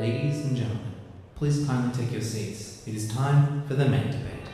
[0.00, 0.94] Ladies and gentlemen,
[1.34, 2.82] please kindly take your seats.
[2.86, 4.48] It is time for the main debate.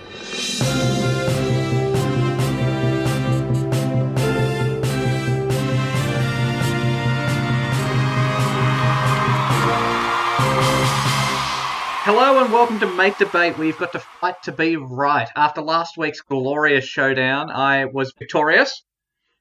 [12.03, 13.57] Hello and welcome to Mate Debate.
[13.57, 15.29] We've got to fight to be right.
[15.37, 18.83] After last week's glorious showdown, I was victorious.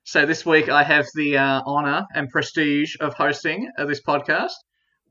[0.04, 4.54] So this week I have the uh, honour and prestige of hosting uh, this podcast.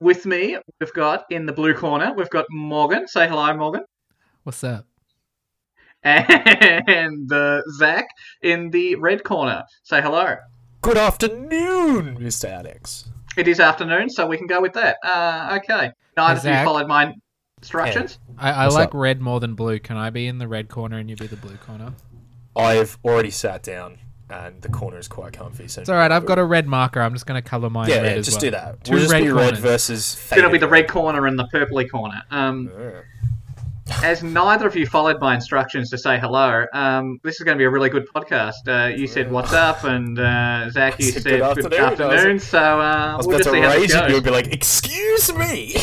[0.01, 3.07] With me, we've got in the blue corner, we've got Morgan.
[3.09, 3.85] Say hello, Morgan.
[4.43, 4.87] What's up?
[6.03, 8.07] And uh, Zac
[8.43, 9.63] in the red corner.
[9.85, 10.37] Say hello.
[10.83, 12.51] Good afternoon, Mr.
[12.51, 13.09] Alex.
[13.39, 14.99] It is afternoon, so we can go with that.
[15.03, 15.91] Uh, okay.
[16.17, 16.65] Neither of you Zac.
[16.65, 17.15] followed my
[17.59, 18.19] instructions.
[18.37, 18.95] I, I What's like up?
[18.95, 19.79] red more than blue.
[19.79, 21.95] Can I be in the red corner and you be the blue corner?
[22.55, 23.99] I've already sat down,
[24.43, 25.69] and the corner is quite comfy.
[25.69, 26.11] So It's all right.
[26.11, 27.01] I've got a red marker.
[27.01, 28.41] I'm just going to color mine yeah, red yeah, as just well.
[28.41, 28.85] do that.
[28.85, 30.15] Two we'll just red be red versus.
[30.15, 32.21] It's going to be the red corner and the purpley corner.
[32.31, 33.05] Um, red.
[34.03, 37.61] as neither of you followed my instructions to say hello, um, this is going to
[37.61, 38.53] be a really good podcast.
[38.67, 41.81] Uh, you said what's up, and uh, Zac, you said said good good afternoon.
[41.81, 42.39] I was- afternoon.
[42.41, 44.17] So I uh, was we'll just to see how this rage at you goes.
[44.17, 45.75] and be like, "Excuse me."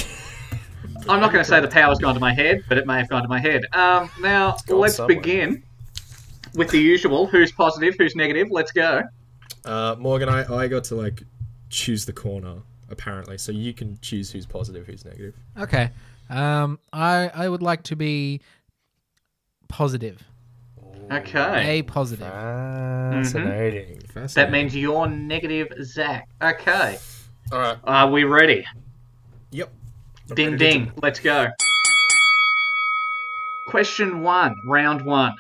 [1.10, 3.10] I'm not going to say the power's gone to my head, but it may have
[3.10, 3.64] gone to my head.
[3.74, 5.16] Um, now let's somewhere.
[5.18, 5.64] begin
[6.56, 8.48] with the usual: who's positive, who's negative.
[8.52, 9.02] Let's go.
[9.66, 11.24] Uh, Morgan, I, I got to like
[11.70, 12.58] choose the corner
[12.90, 15.36] apparently, so you can choose who's positive, who's negative.
[15.58, 15.90] Okay.
[16.30, 18.42] Um, I I would like to be
[19.68, 20.22] positive.
[21.12, 22.26] Okay, A positive.
[22.28, 24.00] Fascinating.
[24.00, 24.52] that Fascinating.
[24.54, 26.30] means you're negative, Zac.
[26.42, 26.98] Okay,
[27.52, 27.78] All right.
[27.84, 28.66] are we ready?
[29.52, 29.70] Yep.
[30.30, 30.92] I'm Ding ready to- ding.
[31.02, 31.48] Let's go.
[33.68, 35.34] Question one, round one.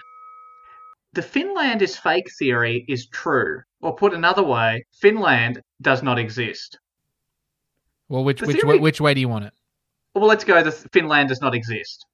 [1.13, 3.61] The Finland is fake theory is true.
[3.81, 6.77] Or put another way, Finland does not exist.
[8.09, 9.53] Well, which The which theory- way, which way do you want it?
[10.13, 10.61] Well, let's go.
[10.61, 12.05] The Finland does not exist.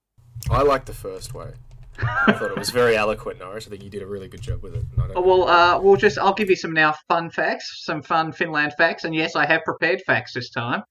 [0.50, 1.52] I like the first way.
[2.00, 3.66] I thought it was very eloquent, Norris.
[3.66, 4.84] I think you did a really good job with it.
[4.94, 6.18] and I don't- Oh, Well, uh, we'll just.
[6.20, 9.64] I'll give you some now fun facts, some fun Finland facts, and yes, I have
[9.64, 10.84] prepared facts this time.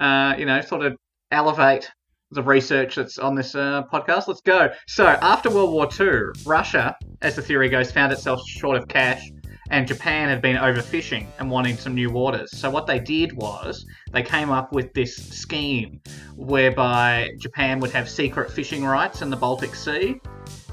[0.00, 0.96] Uh, you know, sort of
[1.30, 1.90] elevate
[2.30, 4.28] the research that's on this uh, podcast.
[4.28, 4.70] Let's go.
[4.86, 9.30] So, after World War II, Russia, as the theory goes, found itself short of cash,
[9.70, 12.50] and Japan had been overfishing and wanting some new waters.
[12.56, 16.00] So, what they did was they came up with this scheme
[16.36, 20.20] whereby Japan would have secret fishing rights in the Baltic Sea,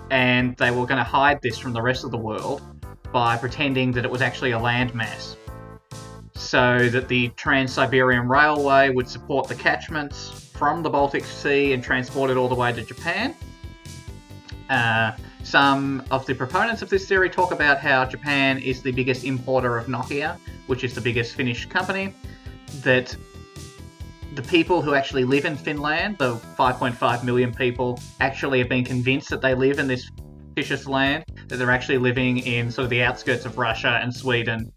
[0.10, 2.62] and they were going to hide this from the rest of the world
[3.14, 5.36] by pretending that it was actually a landmass.
[6.34, 11.84] So that the Trans Siberian Railway would support the catchments from the Baltic Sea and
[11.84, 13.34] transported all the way to Japan.
[14.70, 19.24] Uh, some of the proponents of this theory talk about how Japan is the biggest
[19.24, 22.14] importer of Nokia, which is the biggest Finnish company.
[22.84, 23.16] That
[24.36, 29.30] the people who actually live in Finland, the 5.5 million people, actually have been convinced
[29.32, 30.12] that they live in this
[30.50, 34.72] fictitious land, that they're actually living in sort of the outskirts of Russia and Sweden.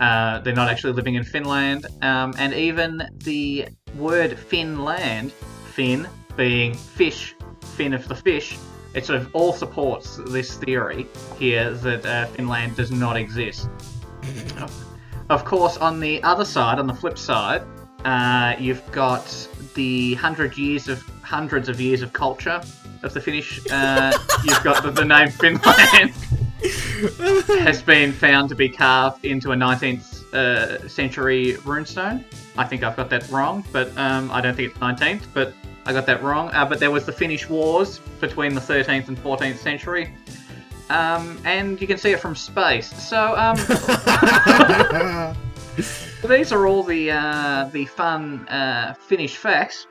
[0.00, 1.86] Uh, they're not actually living in Finland.
[2.02, 5.32] Um, and even the word Finland,
[5.72, 7.34] Fin being fish,
[7.76, 8.58] fin of the fish,
[8.94, 11.06] it sort of all supports this theory
[11.38, 13.68] here that uh, Finland does not exist.
[15.28, 17.62] Of course, on the other side, on the flip side,
[18.04, 19.26] uh, you've got
[19.74, 22.60] the hundred years of hundreds of years of culture
[23.02, 23.60] of the Finnish.
[23.68, 26.14] Uh, you've got the, the name Finland
[27.60, 32.24] has been found to be carved into a 19th uh, century runestone.
[32.56, 35.52] I think I've got that wrong, but um, I don't think it's 19th, but
[35.84, 36.50] I got that wrong.
[36.52, 40.14] Uh, but there was the Finnish Wars between the 13th and 14th century.
[40.88, 42.88] Um, and you can see it from space.
[43.08, 43.56] So, um,
[46.28, 49.86] these are all the uh, the fun uh, Finnish facts.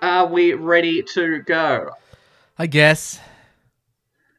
[0.00, 1.90] Are we ready to go?
[2.58, 3.20] I guess.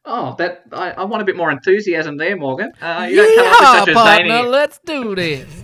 [0.05, 2.71] Oh, that I, I want a bit more enthusiasm there, Morgan.
[2.81, 4.47] Uh, you don't come up with such a partner, zany.
[4.49, 5.63] let's do this.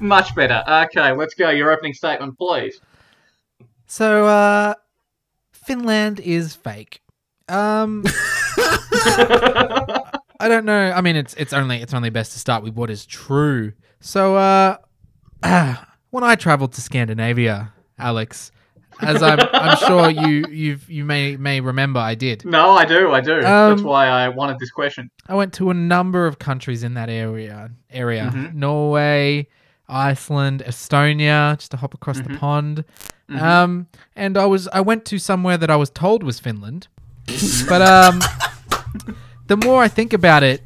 [0.00, 0.62] Much better.
[0.68, 1.50] Okay, let's go.
[1.50, 2.80] Your opening statement, please.
[3.86, 4.74] So, uh,
[5.52, 7.00] Finland is fake.
[7.48, 8.04] Um,
[10.38, 10.92] I don't know.
[10.92, 13.72] I mean, it's it's only it's only best to start with what is true.
[14.00, 14.76] So, uh,
[16.10, 18.52] when I traveled to Scandinavia, Alex,
[19.00, 22.44] as I'm I'm sure you you've you may may remember, I did.
[22.44, 23.12] No, I do.
[23.12, 23.40] I do.
[23.42, 25.10] That's Um, why I wanted this question.
[25.28, 27.70] I went to a number of countries in that area.
[27.90, 28.54] Area Mhm.
[28.54, 29.48] Norway,
[29.88, 32.38] Iceland, Estonia, just to hop across the Mhm.
[32.38, 32.84] pond.
[33.30, 33.42] Mhm.
[33.42, 36.88] Um, and I was I went to somewhere that I was told was Finland,
[37.68, 38.20] but um,
[39.46, 40.62] the more I think about it,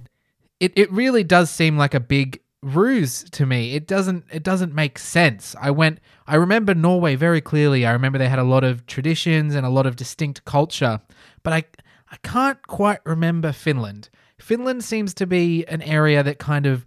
[0.61, 3.75] it it really does seem like a big ruse to me.
[3.75, 5.57] It doesn't it doesn't make sense.
[5.61, 7.87] I went I remember Norway very clearly.
[7.87, 11.01] I remember they had a lot of traditions and a lot of distinct culture,
[11.43, 11.65] but I
[12.11, 14.11] I can't quite remember Finland.
[14.39, 16.85] Finland seems to be an area that kind of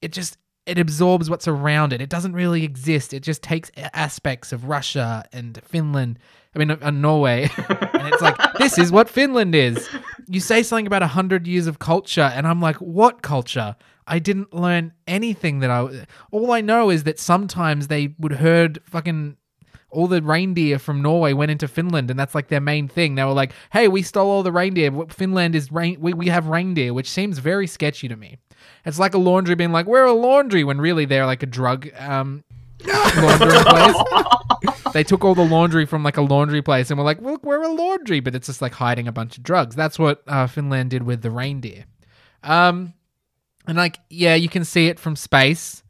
[0.00, 2.00] it just it absorbs what's around it.
[2.00, 3.12] It doesn't really exist.
[3.12, 6.18] It just takes aspects of Russia and Finland.
[6.54, 9.88] I mean, uh, Norway, and it's like this is what Finland is.
[10.28, 13.74] You say something about a hundred years of culture, and I'm like, what culture?
[14.06, 16.06] I didn't learn anything that I.
[16.30, 19.36] All I know is that sometimes they would herd fucking
[19.92, 23.14] all the reindeer from Norway went into Finland, and that's like their main thing.
[23.14, 24.90] They were like, "Hey, we stole all the reindeer.
[25.08, 25.98] Finland is rain.
[26.00, 28.38] We, we have reindeer," which seems very sketchy to me.
[28.84, 31.88] It's like a laundry being like, "We're a laundry," when really they're like a drug
[31.98, 32.42] um,
[32.86, 33.96] laundering place.
[34.92, 37.62] they took all the laundry from like a laundry place and were like, "Look, we're
[37.62, 39.76] a laundry," but it's just like hiding a bunch of drugs.
[39.76, 41.84] That's what uh, Finland did with the reindeer.
[42.42, 42.94] Um,
[43.66, 45.82] and like, yeah, you can see it from space,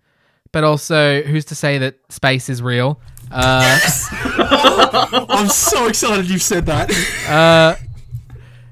[0.52, 3.00] but also, who's to say that space is real?
[3.30, 3.78] Uh,
[5.30, 6.90] I'm so excited you've said that.
[7.28, 7.76] uh,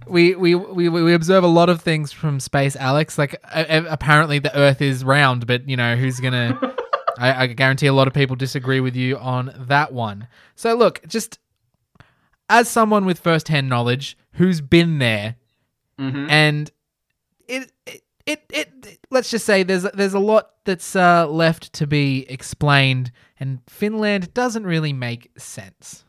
[0.06, 3.16] we, we we we observe a lot of things from space, Alex.
[3.16, 6.58] Like uh, apparently the Earth is round, but you know who's gonna?
[7.18, 10.26] I, I guarantee a lot of people disagree with you on that one.
[10.56, 11.38] So look, just
[12.48, 15.36] as someone with first-hand knowledge who's been there,
[15.98, 16.28] Mhm.
[16.30, 16.70] and
[17.46, 21.86] it, it it it let's just say there's there's a lot that's uh, left to
[21.86, 26.04] be explained, and Finland doesn't really make sense.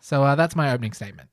[0.00, 1.28] So uh, that's my opening statement.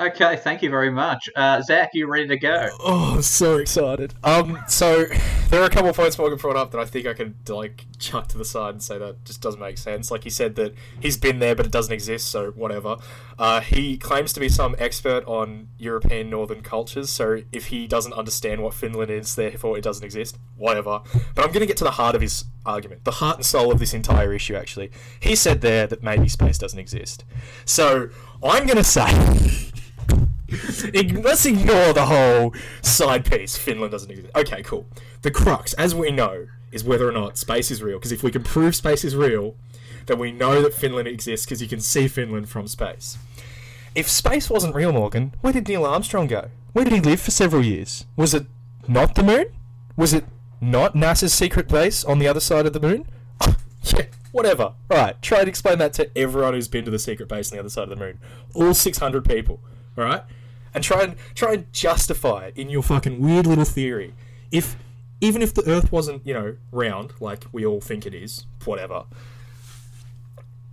[0.00, 1.28] Okay, thank you very much.
[1.34, 2.68] Uh, Zac, you ready to go?
[2.78, 4.14] Oh, I'm so excited.
[4.22, 5.06] Um, so
[5.48, 7.84] there are a couple of points Morgan brought up that I think I could like
[7.98, 10.12] chuck to the side and say that just doesn't make sense.
[10.12, 12.98] Like he said that he's been there, but it doesn't exist, so whatever.
[13.40, 18.12] Uh, he claims to be some expert on European northern cultures, so if he doesn't
[18.12, 21.00] understand what Finland is, therefore it doesn't exist, whatever.
[21.34, 23.72] But I'm going to get to the heart of his argument, the heart and soul
[23.72, 24.54] of this entire issue.
[24.54, 27.24] Actually, he said there that maybe space doesn't exist.
[27.64, 28.10] So
[28.44, 29.74] I'm going to say.
[30.50, 33.56] Let's ignore the whole side piece.
[33.56, 34.34] Finland doesn't exist.
[34.34, 34.86] Okay, cool.
[35.22, 37.98] The crux, as we know, is whether or not space is real.
[37.98, 39.56] Because if we can prove space is real,
[40.06, 43.18] then we know that Finland exists because you can see Finland from space.
[43.94, 46.50] If space wasn't real, Morgan, where did Neil Armstrong go?
[46.72, 48.06] Where did he live for several years?
[48.16, 48.46] Was it
[48.86, 49.46] not the moon?
[49.96, 50.24] Was it
[50.60, 53.06] not NASA's secret base on the other side of the moon?
[53.82, 54.74] yeah, whatever.
[54.90, 57.60] Alright, try and explain that to everyone who's been to the secret base on the
[57.60, 58.18] other side of the moon.
[58.54, 59.60] All 600 people.
[59.96, 60.22] Alright?
[60.74, 64.14] And try and try and justify it in your fucking weird little theory.
[64.50, 64.76] If
[65.20, 69.04] even if the Earth wasn't, you know, round like we all think it is, whatever.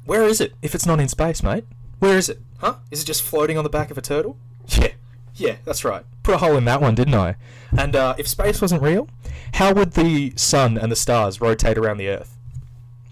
[0.06, 1.66] Where is it if it's not in space, mate?
[2.00, 2.40] Where is it?
[2.60, 2.76] Huh?
[2.92, 4.38] Is it just floating on the back of a turtle?
[4.68, 4.92] Yeah.
[5.38, 6.06] Yeah, that's right.
[6.24, 7.36] Put a hole in that one, didn't I?
[7.78, 9.10] And uh, if space wasn't real,
[9.56, 12.38] how would the sun and the stars rotate around the Earth?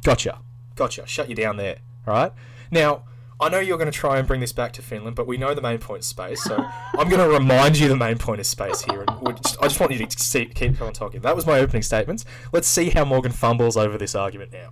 [0.03, 0.39] Gotcha.
[0.75, 1.06] Gotcha.
[1.06, 1.80] Shut you down there.
[2.07, 2.31] Alright?
[2.71, 3.03] Now,
[3.39, 5.53] I know you're going to try and bring this back to Finland, but we know
[5.53, 8.47] the main point is space, so I'm going to remind you the main point is
[8.47, 9.03] space here.
[9.07, 11.21] And just, I just want you to see, keep on talking.
[11.21, 12.25] That was my opening statements.
[12.51, 14.71] Let's see how Morgan fumbles over this argument now.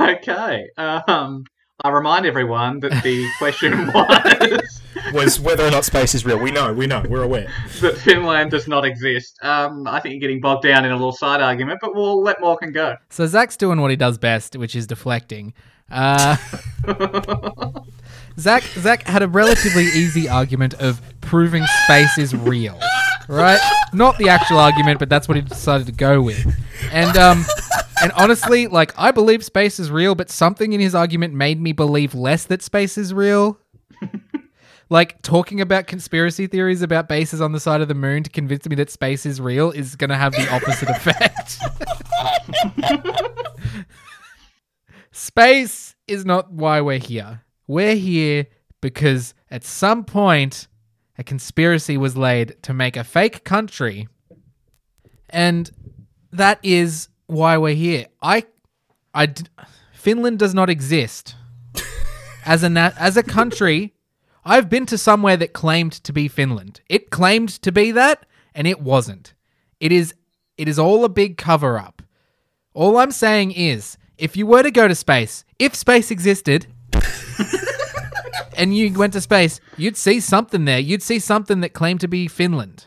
[0.00, 0.66] okay.
[0.76, 1.44] Um,
[1.84, 4.82] I remind everyone that the question was
[5.12, 6.38] Was whether or not space is real.
[6.38, 7.52] We know, we know, we're aware.
[7.80, 9.38] that Finland does not exist.
[9.42, 12.40] Um, I think you're getting bogged down in a little side argument, but we'll let
[12.40, 12.96] Morgan go.
[13.10, 15.52] So Zac's doing what he does best, which is deflecting.
[15.90, 16.36] Uh,
[18.38, 22.78] Zac Zac had a relatively easy argument of proving space is real,
[23.28, 23.60] right?
[23.92, 26.46] Not the actual argument, but that's what he decided to go with.
[26.92, 27.44] And um,
[28.02, 31.72] and honestly, like I believe space is real, but something in his argument made me
[31.72, 33.58] believe less that space is real.
[34.88, 38.68] Like talking about conspiracy theories about bases on the side of the moon to convince
[38.68, 41.58] me that space is real is going to have the opposite effect.
[45.16, 47.40] Space is not why we're here.
[47.66, 48.48] We're here
[48.82, 50.68] because at some point
[51.16, 54.08] a conspiracy was laid to make a fake country.
[55.30, 55.70] And
[56.32, 58.08] that is why we're here.
[58.20, 58.44] I
[59.14, 59.44] I d-
[59.94, 61.34] Finland does not exist.
[62.44, 63.94] As a na- as a country,
[64.44, 66.82] I've been to somewhere that claimed to be Finland.
[66.90, 69.32] It claimed to be that and it wasn't.
[69.80, 70.12] It is
[70.58, 72.02] it is all a big cover up.
[72.74, 76.66] All I'm saying is, if you were to go to space, if space existed,
[78.56, 80.78] and you went to space, you'd see something there.
[80.78, 82.86] You'd see something that claimed to be Finland.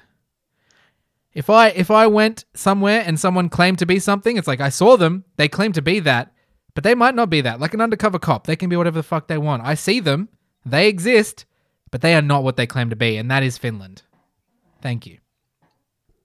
[1.33, 4.69] If I if I went somewhere and someone claimed to be something, it's like I
[4.69, 6.33] saw them, they claim to be that,
[6.73, 7.59] but they might not be that.
[7.59, 9.63] Like an undercover cop, they can be whatever the fuck they want.
[9.63, 10.29] I see them,
[10.65, 11.45] they exist,
[11.91, 14.01] but they are not what they claim to be, and that is Finland.
[14.81, 15.19] Thank you.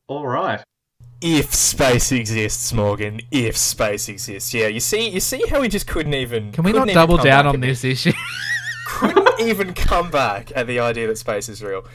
[0.06, 0.62] All right.
[1.26, 3.22] If space exists, Morgan.
[3.30, 4.66] If space exists, yeah.
[4.66, 6.52] You see, you see how he just couldn't even.
[6.52, 8.12] Can we couldn't double down on this issue?
[8.86, 11.86] couldn't even come back at the idea that space is real.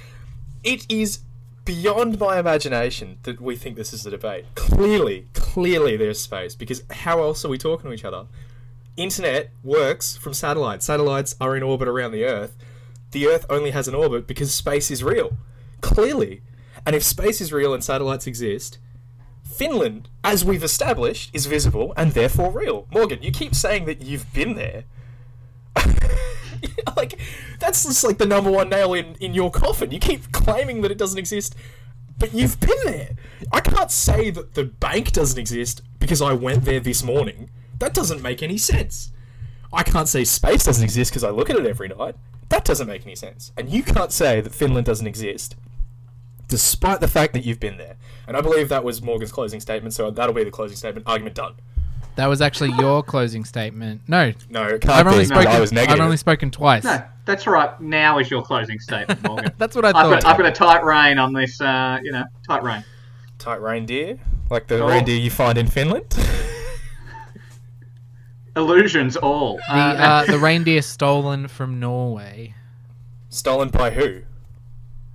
[0.63, 1.19] It is
[1.63, 4.45] beyond my imagination that we think this is a debate.
[4.55, 8.25] Clearly, clearly there's space because how else are we talking to each other?
[8.97, 10.87] Internet works from satellites.
[10.87, 12.57] Satellites are in orbit around the Earth.
[13.11, 15.37] The Earth only has an orbit because space is real.
[15.81, 16.41] Clearly.
[16.83, 18.79] And if space is real and satellites exist,
[19.49, 22.87] Finland, as we've established, is visible and therefore real.
[22.91, 24.85] Morgan, you keep saying that you've been there.
[26.97, 27.19] like
[27.59, 29.91] that's just like the number one nail in, in your coffin.
[29.91, 31.55] You keep claiming that it doesn't exist,
[32.17, 33.15] but you've been there.
[33.51, 37.49] I can't say that the bank doesn't exist because I went there this morning.
[37.79, 39.11] That doesn't make any sense.
[39.71, 42.15] I can't say space doesn't exist because I look at it every night.
[42.49, 43.51] That doesn't make any sense.
[43.57, 45.55] And you can't say that Finland doesn't exist
[46.47, 47.95] despite the fact that you've been there.
[48.29, 51.07] And I believe that was Morgan's closing statement, so that'll be the closing statement.
[51.07, 51.53] Argument done.
[52.15, 54.01] that was actually your closing statement.
[54.07, 55.47] No, No, can't I've only be, 'cause spoken.
[55.47, 55.99] I was negative.
[55.99, 56.83] I've only spoken twice.
[56.83, 57.79] No, that's right.
[57.81, 59.51] Now is your closing statement, Morgan.
[59.57, 60.21] That's what I I've thought.
[60.21, 62.83] got, I've got a tight rein on this, uh, you know, tight rein.
[63.39, 64.19] Tight reindeer?
[64.51, 64.87] Like the Oh.
[64.87, 66.15] reindeer you find in Finland?
[68.55, 69.57] Illusions all.
[69.69, 72.55] the uh, the reindeer stolen from Norway.
[73.29, 74.21] Stolen by who?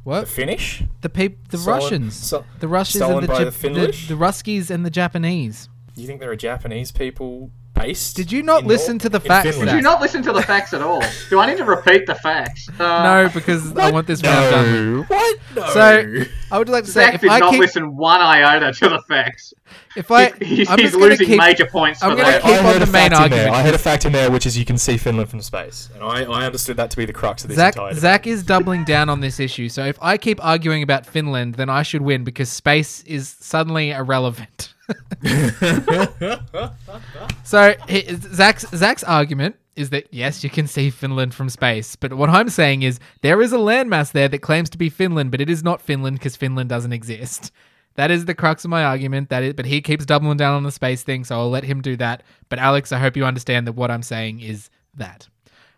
[0.05, 0.29] The What?
[0.29, 0.83] Finnish?
[1.01, 2.15] The peop- the Stolen- Russians.
[2.15, 4.09] so- the Russians stolen and the, by Jap- the Finnish?
[4.09, 5.69] the, the Ruskies and the Japanese.
[5.97, 7.51] You think there are Japanese people
[7.87, 8.17] based?
[8.17, 9.71] Did you not in listen Nor- to the in facts, Finland?
[9.71, 11.03] Did you not listen to the facts at all?
[11.31, 12.69] Do I need to repeat the facts?
[12.79, 14.99] Uh, no, because I want this round done.
[15.01, 15.11] with.
[15.11, 15.39] What?
[15.55, 15.67] No.
[15.71, 18.73] So I would like to say Zac if did I not keep listen one iota
[18.73, 19.53] to the facts.
[19.97, 22.43] if I He- I'm he's just gonna losing keep major points I'm for gonna that.
[22.43, 23.41] keep- on heard the main fact in there.
[23.41, 23.55] argument.
[23.57, 26.03] I had a fact in there, which is you can see Finland from space, and
[26.03, 27.95] I, I understood that to be the crux of this Zac entire.
[27.95, 29.69] Zac is doubling down on this issue.
[29.69, 33.91] So if I keep arguing about Finland, then I should win because space is suddenly
[33.91, 34.74] irrelevant.
[37.45, 42.15] so he- Zac's Zac's argument is that yes, you can see Finland from space, but
[42.15, 45.41] what I'm saying is there is a landmass there that claims to be Finland, but
[45.41, 47.51] it is not Finland because Finland doesn't exist.
[47.97, 49.31] That is the crux of my argument.
[49.31, 51.81] That is, but he keeps doubling down on the space thing, so I'll let him
[51.81, 52.23] do that.
[52.49, 55.29] But Alex, I hope you understand that what I'm saying is that.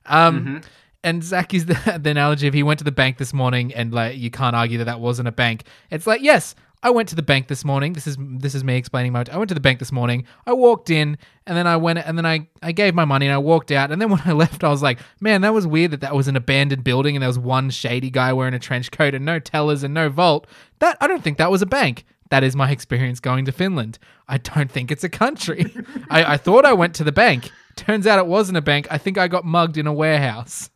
[0.06, 0.62] Um,
[1.04, 3.92] and Zac is the, the analogy of he went to the bank this morning, and
[3.92, 5.64] like you can't argue that that wasn't a bank.
[5.90, 7.95] It's like yes, I went to the bank this morning.
[7.95, 9.25] This is this is me explaining my.
[9.33, 10.26] I went to the bank this morning.
[10.47, 13.35] I walked in, and then I went, and then I I gave my money, and
[13.35, 15.90] I walked out, and then when I left, I was like, man, that was weird
[15.92, 18.90] that that was an abandoned building, and there was one shady guy wearing a trench
[18.90, 20.47] coat, and no tellers, and no vault.
[20.80, 22.04] That I don't think that was a bank.
[22.30, 23.99] That is my experience going to Finland.
[24.28, 25.73] I don't think it's a country.
[26.11, 27.50] I, I thought I went to the bank.
[27.76, 28.88] Turns out it wasn't a bank.
[28.90, 30.71] I think I got mugged in a warehouse.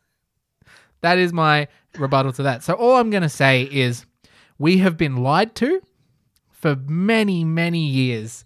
[1.01, 1.67] That is my
[1.99, 2.63] rebuttal to that.
[2.63, 4.07] So all I'm going to say is
[4.59, 5.81] we have been lied to
[6.61, 8.45] for many, many years.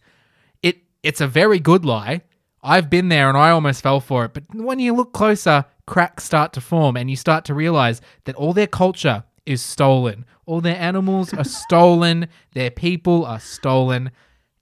[0.62, 2.23] It it's a very good lie.
[2.62, 4.33] I've been there and I almost fell for it.
[4.33, 8.37] But when you look closer, cracks start to form and you start to realize that
[8.37, 10.25] all their culture is stolen.
[10.47, 12.28] All their animals are stolen.
[12.52, 14.11] Their people are stolen.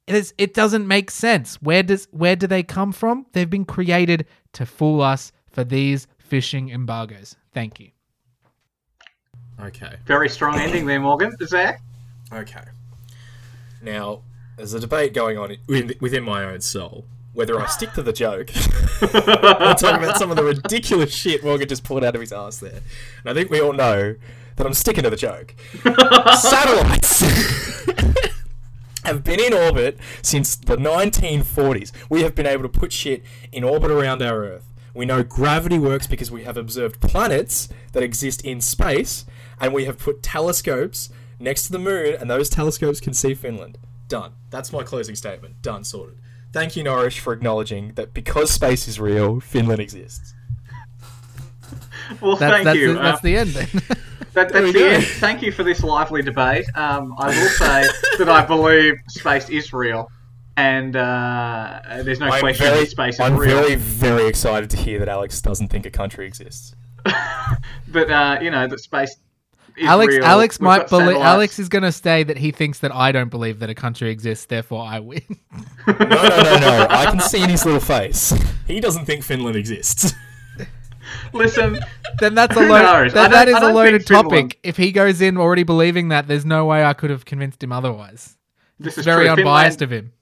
[0.07, 1.57] It is it doesn't make sense.
[1.63, 3.27] Where does where do they come from?
[3.33, 7.37] They've been created to fool us for these fishing embargoes.
[7.53, 7.91] Thank you.
[9.61, 9.97] Okay.
[10.07, 11.37] Very strong ending there, Morgan.
[11.47, 11.81] Zac?
[12.33, 12.65] Okay.
[13.83, 14.23] Now,
[14.57, 18.13] there's a debate going on in- within my own soul whether I stick to the
[18.13, 18.51] joke
[19.03, 22.59] or talk about some of the ridiculous shit Morgan just pulled out of his ass
[22.59, 22.83] there.
[23.25, 24.17] And I think we all know
[24.57, 25.55] that I'm sticking to the joke.
[25.83, 27.21] Satellites
[29.05, 31.93] have been in orbit since the 1940s.
[32.11, 34.69] We have been able to put shit in orbit around our Earth.
[34.95, 39.25] We know gravity works because we have observed planets that exist in space,
[39.59, 41.09] and we have put telescopes
[41.43, 43.79] next to the moon, and those telescopes can see Finland.
[44.09, 44.33] Done.
[44.51, 45.63] That's my closing statement.
[45.63, 45.85] Done.
[45.85, 46.19] Sorted.
[46.53, 50.35] Thank you, Norris, for acknowledging that because space is real, Finland exists.
[52.21, 52.93] Well, That's thank that's you.
[52.95, 53.69] The, that's Uh, the end then.
[54.35, 54.87] that, that's we the go.
[54.89, 55.05] end.
[55.05, 56.67] Thank you for this lively debate.
[56.77, 60.11] Um, I will say that I believe space is real,
[60.59, 63.29] and uh, there's no I'm question very, that space is real.
[63.29, 63.57] I'm real.
[63.63, 66.75] very, very excited to hear that Alex doesn't think a country exists.
[67.89, 69.17] But uh, you know that space.
[69.77, 70.25] Is Alex real.
[70.25, 71.17] Alex We've might believe.
[71.17, 74.11] Alex is going to say that he thinks that I don't believe that a country
[74.11, 75.23] exists, therefore I win.
[75.87, 76.87] No, no, no, no.
[76.91, 78.33] I can see in his little face.
[78.69, 80.13] He doesn't think Finland exists.
[81.33, 81.79] Listen,
[82.21, 83.13] then that's a Who load, knows?
[83.13, 84.59] I that, don't- that is I a don't loaded think Finland- topic.
[84.63, 87.73] If he goes in already believing that, there's no way I could have convinced him
[87.73, 88.37] otherwise.
[88.79, 89.33] this is Very true.
[89.39, 90.13] unbiased Finland- of him.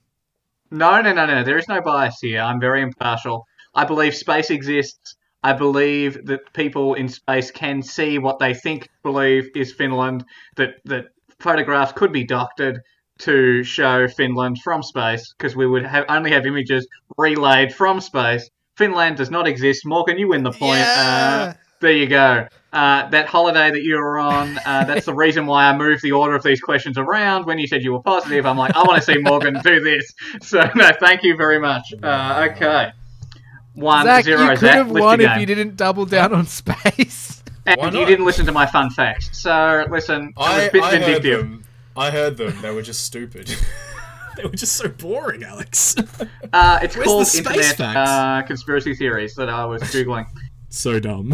[0.71, 1.43] No, no, no, no.
[1.45, 2.41] There is no bias here.
[2.41, 3.45] I'm very impartial.
[3.75, 5.17] I believe space exists.
[5.43, 10.25] I believe that people in space can see what they think believe is Finland.
[10.57, 11.07] That that
[11.39, 12.81] photographs could be doctored
[13.21, 18.49] to show Finland from space because we would have only have images relayed from space.
[18.77, 19.85] Finland does not exist.
[19.85, 20.81] Morgan, you win the point.
[20.81, 21.53] Yeah.
[21.55, 22.47] Uh, there you go.
[22.73, 26.13] Uh, that holiday that you were on, uh, that's the reason why I moved the
[26.13, 27.47] order of these questions around.
[27.47, 30.13] When you said you were positive, I'm like, I want to see Morgan do this.
[30.43, 31.93] So, no, thank you very much.
[32.03, 32.93] Uh, okay.
[33.75, 34.75] One, Zac, zero, you could Zac.
[34.77, 37.37] have won if you didn't double down on space.
[37.67, 39.39] And you didn't listen to my fun facts.
[39.39, 41.41] So, listen, it was I, a bit I heard vindictive.
[41.43, 41.65] them.
[41.95, 42.59] I heard them.
[42.63, 43.55] They were just stupid.
[44.37, 45.95] they were just so boring, Alex.
[46.53, 48.11] Uh, it's Where's called the space Internet facts?
[48.11, 50.27] uh, Conspiracy Theories that I was Googling.
[50.69, 51.33] so dumb.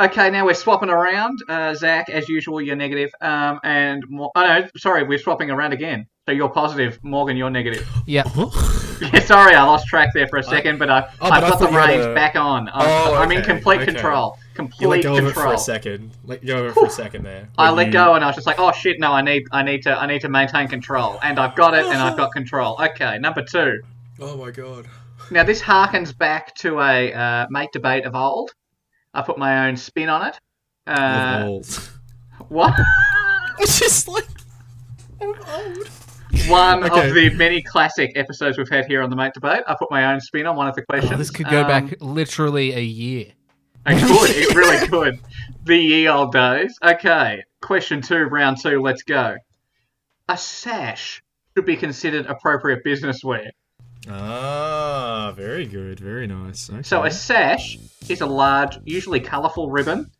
[0.00, 1.38] Okay, now we're swapping around.
[1.46, 3.10] Uh, Zac, as usual, you're negative.
[3.20, 6.06] Um, and Mo- oh no, sorry, we're swapping around again.
[6.26, 7.36] So you're positive, Morgan.
[7.36, 7.86] You're negative.
[8.06, 8.24] yeah.
[9.00, 11.40] Yeah, sorry, I lost track there for a second, but I, Oh, I've but I
[11.40, 12.68] got the thought you had reins a- back on.
[12.68, 13.92] I'm, Oh, I'm in complete okay.
[13.94, 14.36] control.
[14.38, 15.54] You Complete let go of it for control.
[15.54, 16.10] a second.
[16.26, 17.48] Let go of it for a second there.
[17.56, 19.00] I When let you- go, and I was just like, "Oh shit!
[19.00, 21.86] No, I need, I need to, I need to maintain control." And I've got it,
[21.86, 22.78] and I've got control.
[22.78, 23.80] Okay, number two.
[24.20, 24.84] Oh my god.
[25.30, 28.50] Now this harkens back to a uh, mate debate of old.
[29.14, 30.38] I put my own spin on it.
[30.86, 31.58] Uh,
[32.48, 32.74] what?
[33.62, 34.24] It's just like
[35.20, 35.86] I'm old.
[36.48, 37.08] one Okay.
[37.08, 39.62] of the many classic episodes we've had here on the Mate Debate.
[39.66, 41.12] I put my own spin on one of the questions.
[41.12, 43.26] Oh, this could go Um, back literally a year.
[43.86, 44.30] It could.
[44.30, 45.20] It really could.
[45.64, 46.74] The ye old days.
[46.82, 47.42] Okay.
[47.60, 48.80] Question two, round two.
[48.80, 49.36] Let's go.
[50.30, 51.22] A sash
[51.54, 53.50] should be considered appropriate business wear.
[54.08, 56.70] Ah, very good, very nice.
[56.70, 56.82] Okay.
[56.82, 57.78] So a sash
[58.08, 60.10] is a large, usually colourful ribbon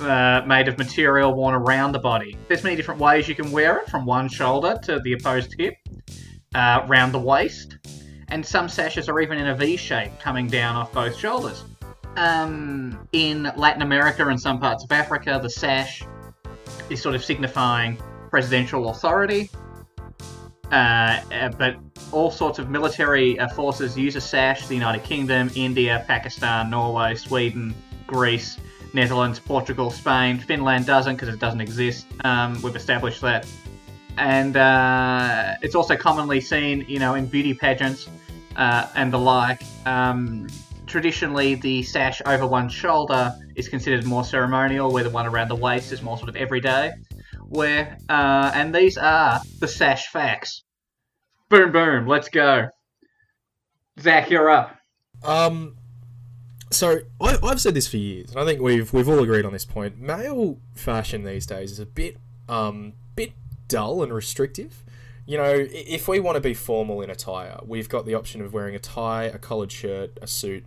[0.00, 2.36] uh, made of material worn around the body.
[2.48, 5.74] There's many different ways you can wear it, from one shoulder to the opposed hip,
[6.54, 7.78] uh, round the waist,
[8.28, 11.64] and some sashes are even in a V shape, coming down off both shoulders.
[12.16, 16.02] Um, in Latin America and some parts of Africa, the sash
[16.90, 17.98] is sort of signifying
[18.30, 19.50] presidential authority.
[20.70, 21.76] Uh, uh, but
[22.12, 24.66] all sorts of military uh, forces use a sash.
[24.66, 27.74] The United Kingdom, India, Pakistan, Norway, Sweden,
[28.06, 28.58] Greece,
[28.92, 30.38] Netherlands, Portugal, Spain.
[30.38, 32.06] Finland doesn't because it doesn't exist.
[32.24, 33.46] Um, we've established that.
[34.16, 38.08] And uh, it's also commonly seen, you know, in beauty pageants
[38.56, 39.62] uh, and the like.
[39.86, 40.46] Um,
[40.86, 45.56] traditionally, the sash over one shoulder is considered more ceremonial, where the one around the
[45.56, 46.92] waist is more sort of everyday.
[47.54, 50.64] Where uh, and these are the sash facts.
[51.48, 52.68] Boom, boom, let's go.
[54.00, 54.76] Zac, you're up.
[55.22, 55.76] Um,
[56.72, 59.52] so I, I've said this for years, and I think we've we've all agreed on
[59.52, 60.00] this point.
[60.00, 62.16] Male fashion these days is a bit
[62.48, 63.34] um bit
[63.68, 64.82] dull and restrictive.
[65.24, 68.52] You know, if we want to be formal in attire, we've got the option of
[68.52, 70.64] wearing a tie, a collared shirt, a suit,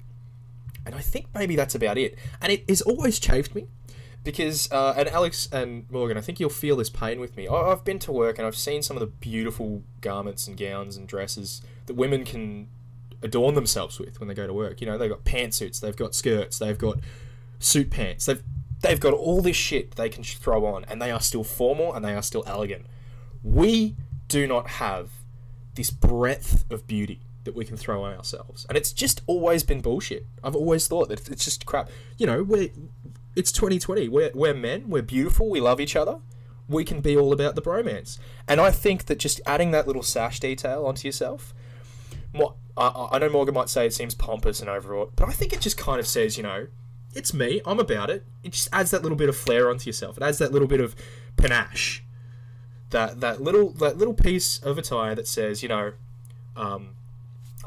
[0.86, 2.18] and I think maybe that's about it.
[2.42, 3.68] And it has always chafed me
[4.28, 7.48] because, uh, and Alex and Morgan, I think you'll feel this pain with me.
[7.48, 10.98] I- I've been to work and I've seen some of the beautiful garments and gowns
[10.98, 12.68] and dresses that women can
[13.24, 14.82] adorn themselves with when they go to work.
[14.82, 17.00] You know, they've got pantsuits, they've got skirts, they've got
[17.60, 18.44] suit pants, they've
[18.82, 22.04] they've got all this shit they can throw on, and they are still formal and
[22.04, 22.86] they are still elegant.
[23.42, 23.96] We
[24.28, 25.10] do not have
[25.76, 29.80] this breadth of beauty that we can throw on ourselves, and it's just always been
[29.80, 30.28] bullshit.
[30.44, 31.90] I've always thought that it's just crap.
[32.18, 32.70] You know, we're
[33.38, 34.10] it's 2020.
[34.10, 34.90] We're we're men.
[34.90, 35.50] We're beautiful.
[35.50, 36.20] We love each other.
[36.68, 40.04] We can be all about the bromance, and I think that just adding that little
[40.04, 41.54] sash detail onto yourself
[42.34, 45.54] Mo- I, I know Morgan might say it seems pompous and overwrought, but I think
[45.54, 46.68] it just kind of says, you know,
[47.14, 48.26] it's me, I'm about it.
[48.44, 50.18] It just adds that little bit of flair onto yourself.
[50.18, 50.96] It adds that little bit of
[51.36, 52.04] panache.
[52.92, 55.94] That that little that little piece of attire that says, you know,
[56.56, 56.96] um,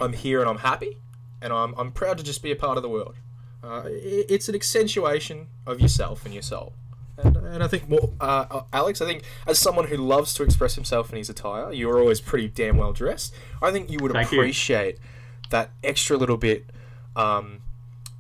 [0.00, 0.96] I'm here and I'm happy,
[1.42, 3.16] and I'm I'm proud to just be a part of the world.
[3.62, 6.73] Uh, it, it's an accentuation of yourself and your soul.
[7.18, 10.42] And, and I think, more, uh, uh, Alex, I think as someone who loves to
[10.42, 13.35] express himself in his attire, you're always pretty damn well dressed.
[13.61, 14.38] I think you would Thank you.
[14.38, 14.99] appreciate
[15.51, 16.64] that extra little bit,
[17.14, 17.61] um,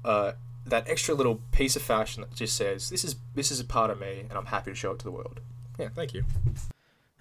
[0.04, 0.32] uh,
[0.66, 3.90] that extra little piece of fashion that just says, "This is this is a part
[3.90, 5.40] of me, and I'm happy to show it to the world."
[5.78, 6.24] Yeah, thank you.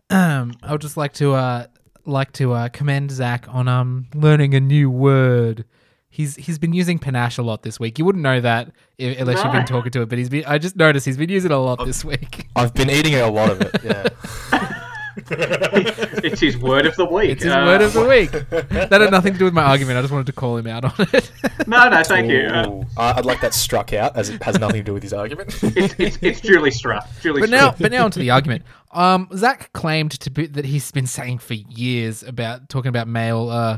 [0.09, 1.67] Um, I would just like to uh
[2.05, 5.65] like to uh commend Zac on um learning a new word.
[6.11, 7.99] He's he's been using panache a lot this week.
[7.99, 10.43] You wouldn't know that if, unless you've been talking to it, but he's been.
[10.45, 12.47] I just noticed he's been using it a lot this week.
[12.55, 13.75] I've been eating a lot of it.
[13.83, 14.07] Yeah.
[15.31, 17.31] It's his word of the week.
[17.31, 18.31] It's his Uh, word of the week.
[18.31, 19.97] That had nothing to do with my argument.
[19.97, 21.31] I just wanted to call him out on it.
[21.67, 22.39] No, no, thank you.
[22.47, 25.13] Uh, I- I'd like that struck out, as it has nothing to do with his
[25.13, 25.57] argument.
[25.63, 27.07] it's, it's, it's duly struck.
[27.21, 28.63] Duly but now, but now onto the argument.
[28.91, 33.49] Um, Zac claimed to be that he's been saying for years about talking about male
[33.49, 33.77] uh,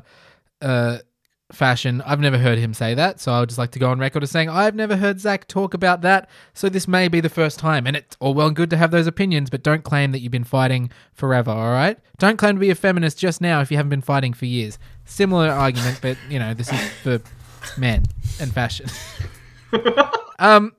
[0.62, 1.00] uh,
[1.54, 2.02] fashion.
[2.06, 4.24] I've never heard him say that, so I would just like to go on record
[4.24, 6.30] as saying I've never heard Zac talk about that.
[6.54, 8.92] So this may be the first time, and it's all well and good to have
[8.92, 11.52] those opinions, but don't claim that you've been fighting forever.
[11.52, 11.98] All right?
[12.18, 14.80] Don't claim to be a feminist just now if you haven't been fighting for years.
[15.06, 17.22] Similar argument, but you know this is for
[17.78, 18.06] men
[18.40, 18.88] and fashion.
[20.40, 20.74] um.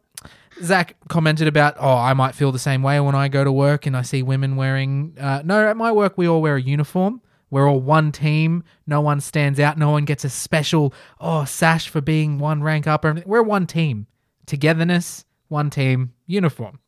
[0.62, 3.84] Zac commented about, oh, I might feel the same way when I go to work
[3.86, 5.16] and I see women wearing.
[5.18, 7.20] Uh, no, at my work, we all wear a uniform.
[7.52, 8.64] We're all one team.
[8.86, 9.76] No one stands out.
[9.76, 13.04] No one gets a special, oh, sash for being one rank up.
[13.26, 14.06] We're one team.
[14.46, 16.80] Togetherness, one team, uniform.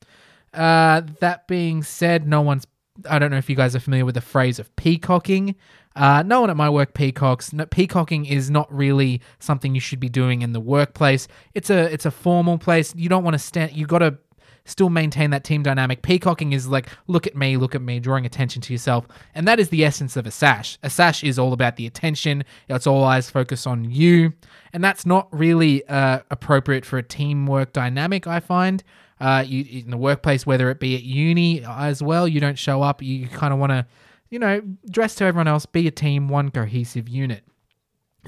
[0.55, 2.67] Uh, that being said, no one's.
[3.11, 5.55] I don't know if you guys are familiar with the phrase of peacocking.
[5.97, 7.53] Uh, no one at my work peacocks.
[7.53, 11.29] No, peacocking is not really something you should be doing in the workplace.
[11.53, 12.95] It's a it's a formal place.
[12.97, 13.73] You don't want to stand.
[13.73, 14.17] You got to
[14.65, 16.03] still maintain that team dynamic.
[16.03, 19.61] Peacocking is like look at me, look at me, drawing attention to yourself, and that
[19.61, 20.79] is the essence of a sash.
[20.83, 22.45] A sash is all about the attention.
[22.69, 24.33] It's all eyes focus on you,
[24.73, 28.27] and that's not really uh, appropriate for a teamwork dynamic.
[28.27, 28.83] I find
[29.21, 32.83] uh, you in the workplace, whether it be at uni as well, you don't show
[32.83, 33.03] up.
[33.03, 33.87] You kind of want to,
[34.31, 37.45] you know, dress to everyone else, be a team, one cohesive unit.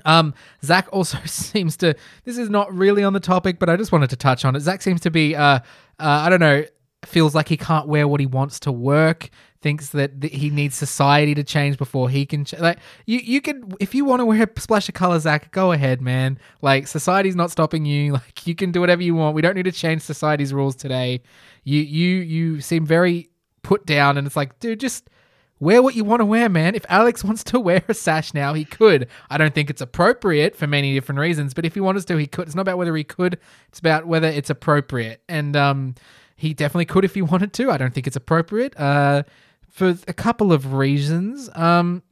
[0.04, 1.94] Um, Zac also seems to.
[2.24, 4.60] This is not really on the topic, but I just wanted to touch on it.
[4.60, 5.60] Zac seems to be, uh, uh,
[5.98, 6.64] I don't know,
[7.04, 9.30] feels like he can't wear what he wants to work.
[9.62, 12.44] Thinks that th- he needs society to change before he can.
[12.44, 15.50] Ch- like you, you can if you want to wear a splash of color, Zac,
[15.50, 16.38] go ahead, man.
[16.62, 18.12] Like society's not stopping you.
[18.26, 19.34] Like you can do whatever you want.
[19.34, 21.22] We don't need to change society's rules today.
[21.64, 23.28] You, you, you seem very
[23.62, 25.10] put down, and it's like, dude, just
[25.60, 26.74] wear what you want to wear, man.
[26.74, 29.08] If Alex wants to wear a sash now, he could.
[29.30, 32.26] I don't think it's appropriate for many different reasons, but if he wanted to, he
[32.26, 32.46] could.
[32.46, 33.38] It's not about whether he could,
[33.68, 35.22] it's about whether it's appropriate.
[35.28, 35.94] And um,
[36.36, 37.70] he definitely could if he wanted to.
[37.70, 39.24] I don't think it's appropriate uh,
[39.68, 41.48] for a couple of reasons.
[41.54, 42.02] Um,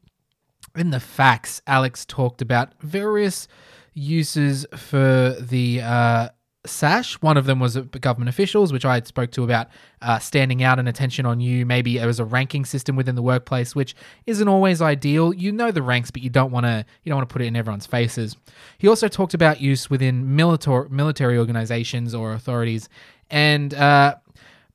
[0.76, 3.46] in the facts, Alex talked about various
[3.92, 6.28] uses for the uh,
[6.66, 7.14] sash.
[7.20, 9.68] One of them was government officials, which I spoke to about
[10.02, 11.66] uh, standing out and attention on you.
[11.66, 13.94] Maybe it was a ranking system within the workplace, which
[14.26, 15.32] isn't always ideal.
[15.32, 17.46] You know the ranks, but you don't want to you don't want to put it
[17.46, 18.36] in everyone's faces.
[18.78, 22.88] He also talked about use within military military organizations or authorities,
[23.30, 23.72] and.
[23.74, 24.16] Uh,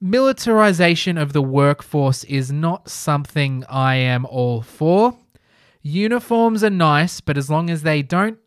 [0.01, 5.17] Militarization of the workforce is not something I am all for.
[5.81, 8.39] Uniforms are nice, but as long as they don't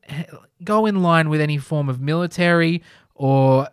[0.65, 2.83] go in line with any form of military
[3.23, 3.69] or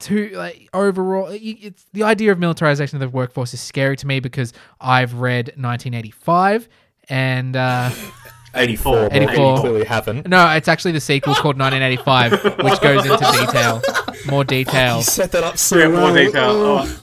[0.00, 4.18] to like overall it's the idea of militarization of the workforce is scary to me
[4.18, 6.68] because I've read 1985
[7.08, 7.90] and uh
[8.54, 9.10] 84.
[9.12, 9.34] 84.
[9.54, 10.26] You clearly haven't.
[10.26, 13.80] no it's actually the sequel called 1985 which goes into detail
[14.26, 16.50] more detail You set that up so Yeah, more detail.
[16.50, 17.00] Oh,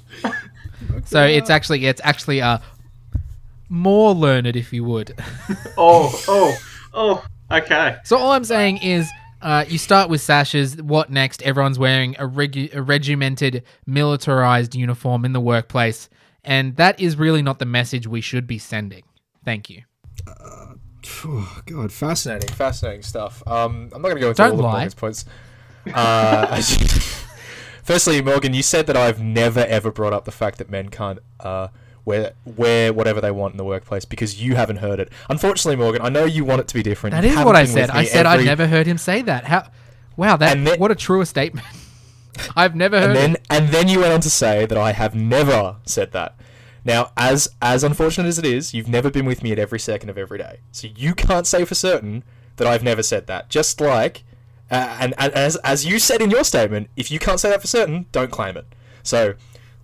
[1.06, 2.58] so it's actually it's actually uh
[3.70, 5.14] more learned if you would
[5.78, 6.58] oh, oh,
[6.94, 7.26] oh.
[7.50, 7.96] Okay.
[8.04, 9.10] So all I'm saying is,
[9.42, 10.82] uh, you start with sashes.
[10.82, 11.42] What next?
[11.44, 16.10] Everyone's wearing a, regu- a regimented, militarized uniform in the workplace,
[16.44, 19.04] and that is really not the message we should be sending.
[19.46, 19.84] Thank you.
[20.28, 22.50] Oh, God, fascinating.
[22.50, 23.44] Fascinating, stuff.
[23.48, 24.72] Um, I'm not going to go into Don't all of lie.
[24.72, 25.26] Morgan's points.
[25.94, 26.62] Uh,
[27.84, 31.20] firstly, Morgan, you said that I've never ever brought up the fact that men can't
[31.40, 31.70] uh,
[32.08, 35.12] wear wear whatever they want in the workplace because you haven't heard it.
[35.30, 37.12] Unfortunately, Morgan, I know you want it to be different.
[37.12, 37.90] That You is what I said.
[37.92, 39.44] I said every- I've never heard him say that.
[39.44, 39.68] How?
[40.16, 41.68] Wow, that then- what a truer statement.
[42.56, 43.10] I've never heard.
[43.10, 43.46] And then it.
[43.50, 46.36] and then you went on to say that I have never said that.
[46.86, 50.10] Now, as as unfortunate as it is, you've never been with me at every second
[50.10, 52.24] of every day, so you can't say for certain
[52.56, 53.50] that I've never said that.
[53.50, 54.24] Just like,
[54.72, 57.60] uh, and, and as as you said in your statement, if you can't say that
[57.60, 58.66] for certain, don't claim it.
[59.04, 59.34] So.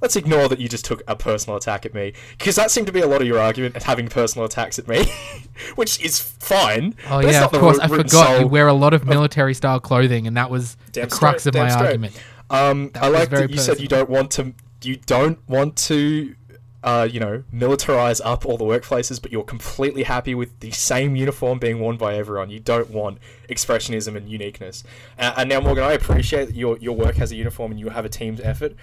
[0.03, 2.93] Let's ignore that you just took a personal attack at me, because that seemed to
[2.93, 5.05] be a lot of your argument at having personal attacks at me,
[5.75, 6.93] which is fine.
[7.09, 7.79] Oh yeah, not of course.
[7.79, 11.15] I forgot you wear a lot of military style clothing, and that was Damn the
[11.15, 11.85] crux straight, of my straight.
[11.85, 12.21] argument.
[12.49, 16.35] Um, I like that you said you don't want to, you don't want to,
[16.83, 21.15] uh, you know, militarize up all the workplaces, but you're completely happy with the same
[21.15, 22.49] uniform being worn by everyone.
[22.49, 24.83] You don't want expressionism and uniqueness.
[25.17, 27.89] Uh, and now, Morgan, I appreciate that your your work has a uniform and you
[27.89, 28.75] have a team's effort,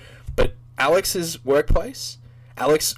[0.81, 2.19] Alex's workplace,
[2.57, 2.95] Alex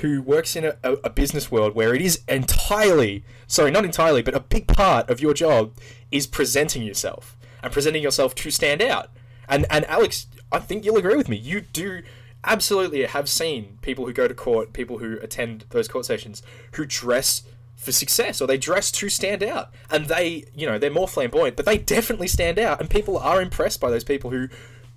[0.00, 4.34] who works in a, a, business world where it is entirely, sorry, not entirely, but
[4.34, 5.72] a big part of your job
[6.10, 9.08] is presenting yourself and presenting yourself to stand out.
[9.48, 11.36] And and Alex, I think you'll agree with me.
[11.36, 12.02] You do
[12.44, 16.84] absolutely have seen people who go to court, people who attend those court sessions, who
[16.84, 17.42] dress
[17.74, 19.70] for success or they dress to stand out.
[19.90, 22.80] And they, you know, they're more flamboyant, but they definitely stand out.
[22.80, 24.48] And people are impressed by those people who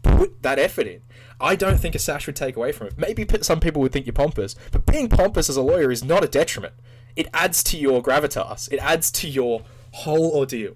[0.02, 1.02] put that effort in.
[1.40, 2.98] I don't think a sash would take away from it.
[2.98, 6.24] Maybe some people would think you're pompous, but being pompous as a lawyer is not
[6.24, 6.74] a detriment.
[7.16, 8.72] It adds to your gravitas.
[8.72, 10.76] It adds to your whole ordeal.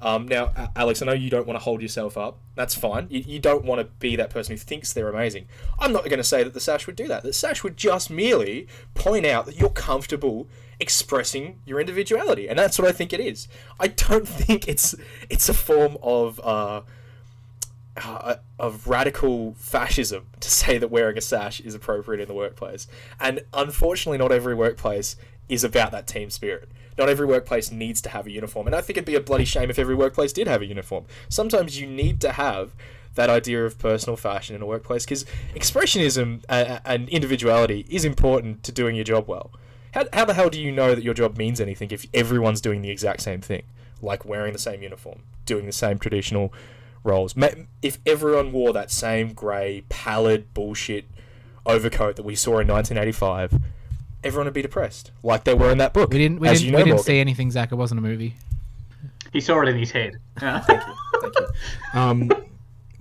[0.00, 2.38] Um, now, Alex, I know you don't want to hold yourself up.
[2.56, 3.06] That's fine.
[3.08, 5.46] You, you don't want to be that person who thinks they're amazing.
[5.78, 7.22] I'm not going to say that the sash would do that.
[7.22, 10.46] The sash would just merely point out that you're comfortable
[10.78, 13.48] expressing your individuality, and that's what I think it is.
[13.80, 14.94] I don't think it's
[15.30, 16.38] it's a form of.
[16.44, 16.82] Uh,
[17.96, 22.86] uh, of radical fascism to say that wearing a sash is appropriate in the workplace.
[23.20, 25.16] And unfortunately, not every workplace
[25.48, 26.68] is about that team spirit.
[26.96, 28.66] Not every workplace needs to have a uniform.
[28.66, 31.06] And I think it'd be a bloody shame if every workplace did have a uniform.
[31.28, 32.74] Sometimes you need to have
[33.14, 38.72] that idea of personal fashion in a workplace because expressionism and individuality is important to
[38.72, 39.52] doing your job well.
[39.92, 42.82] How, how the hell do you know that your job means anything if everyone's doing
[42.82, 43.62] the exact same thing?
[44.02, 46.52] Like wearing the same uniform, doing the same traditional
[47.04, 47.34] roles.
[47.82, 51.04] If everyone wore that same grey, pallid bullshit
[51.66, 53.60] overcoat that we saw in 1985,
[54.24, 56.10] everyone would be depressed, like they were in that book.
[56.10, 56.40] We didn't.
[56.40, 56.62] We didn't.
[56.64, 57.70] you know, we didn't see anything, Zac.
[57.70, 58.34] It wasn't a movie.
[59.32, 60.16] He saw it in his head.
[60.42, 60.60] Yeah.
[60.60, 61.46] Thank you.
[61.92, 62.30] Um,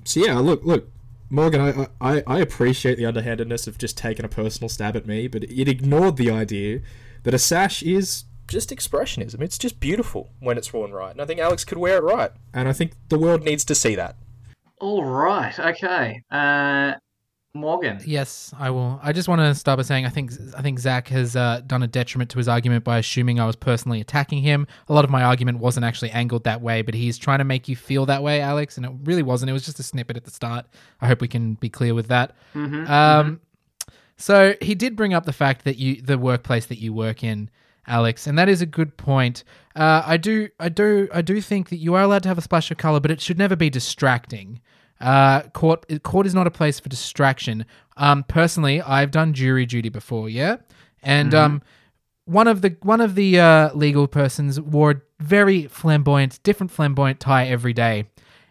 [0.04, 0.88] so yeah, look, look,
[1.30, 5.28] Morgan, I, I, I appreciate the underhandedness of just taking a personal stab at me,
[5.28, 6.82] but it ignored the idea
[7.24, 9.42] that a sash is, Just expressionism.
[9.42, 12.32] It's just beautiful when it's worn right, and I think Alex could wear it right.
[12.54, 14.18] and I think The world needs to see that.
[14.80, 15.58] All right.
[15.58, 16.22] Okay.
[16.30, 16.96] Uh,
[17.56, 18.00] Morgan.
[18.04, 19.00] Yes, I will.
[19.04, 21.84] I just want to start by saying I think I think Zac has uh, done
[21.84, 24.66] a detriment to his argument by assuming I was personally attacking him.
[24.90, 27.68] A lot of my argument wasn't actually angled that way, but he's trying to make
[27.68, 29.52] you feel that way, Alex, and it really wasn't.
[29.52, 30.66] It was just a snippet at the start.
[31.00, 32.36] I hope we can be clear with that.
[32.56, 32.92] Mm-hmm.
[32.92, 33.40] Um,
[34.18, 37.52] so he did bring up the fact that you, the workplace that you work in,
[37.88, 39.44] Alex, and that is a good point.
[39.76, 42.42] Uh, I do, I do, I do think that you are allowed to have a
[42.42, 44.62] splash of color, but it should never be distracting.
[45.02, 47.66] Uh, court, court is not a place for distraction.
[47.98, 50.58] Um, personally, I've done jury duty before, yeah,
[51.02, 51.62] and um,
[52.26, 57.20] one of the one of the uh, legal persons wore a very flamboyant, different flamboyant
[57.20, 58.06] tie every day,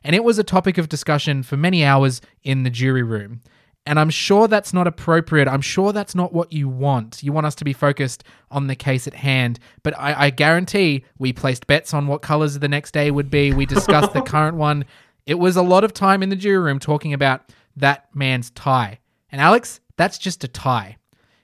[0.05, 3.41] and it was a topic of discussion for many hours in the jury room.
[3.85, 5.49] And I'm sure that's not appropriate.
[5.49, 7.23] I'm sure that's not what you want.
[7.23, 9.59] You want us to be focused on the case at hand.
[9.83, 13.53] But I, I guarantee we placed bets on what colors the next day would be.
[13.53, 14.85] We discussed the current one.
[15.27, 19.01] It was a lot of time in the jury room talking about that man's tie.
[19.33, 20.99] And Alex, that's just a tie.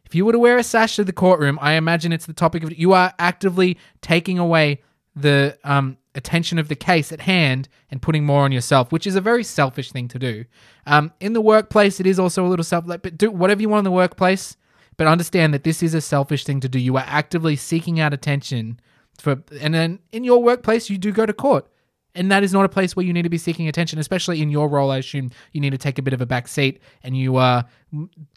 [0.05, 2.62] If you were to wear a sash to the courtroom, I imagine it's the topic
[2.62, 4.83] of you are actively taking away
[5.14, 9.16] the um, attention of the case at hand and putting more on yourself, which is
[9.16, 10.44] a very selfish thing to do.
[10.87, 12.85] Um, in the workplace, it is also a little self.
[12.87, 14.57] But do whatever you want in the workplace,
[14.98, 16.78] but understand that this is a selfish thing to do.
[16.78, 18.81] You are actively seeking out attention
[19.18, 21.66] for, and then in your workplace, you do go to court.
[22.14, 24.50] And that is not a place where you need to be seeking attention, especially in
[24.50, 24.90] your role.
[24.90, 27.64] I assume you need to take a bit of a back seat and you are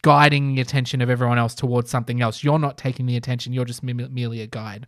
[0.02, 2.44] guiding the attention of everyone else towards something else.
[2.44, 4.86] You're not taking the attention, you're just merely a guide.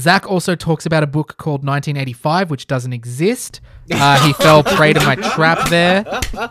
[0.00, 3.60] Zac also talks about a book called 1985, which doesn't exist.
[3.92, 6.04] Uh, he fell prey to my trap there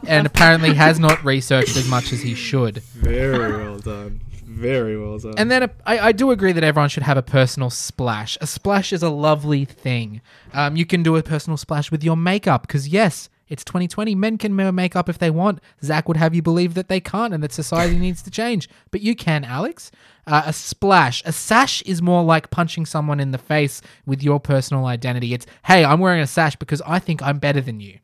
[0.07, 2.77] and apparently has not researched as much as he should.
[2.77, 4.21] very well done.
[4.45, 5.35] Very well done.
[5.37, 8.37] And then a, I, I do agree that everyone should have a personal splash.
[8.41, 10.21] A splash is a lovely thing.
[10.53, 14.15] Um, you can do a personal splash with your makeup because, yes, it's 2020.
[14.15, 15.59] Men can wear makeup if they want.
[15.83, 18.69] Zac would have you believe that they can't and that society needs to change.
[18.91, 19.91] But you can, Alex.
[20.27, 21.23] Uh, a splash.
[21.25, 25.33] A sash is more like punching someone in the face with your personal identity.
[25.33, 27.99] It's, hey, I'm wearing a sash because I think I'm better than you.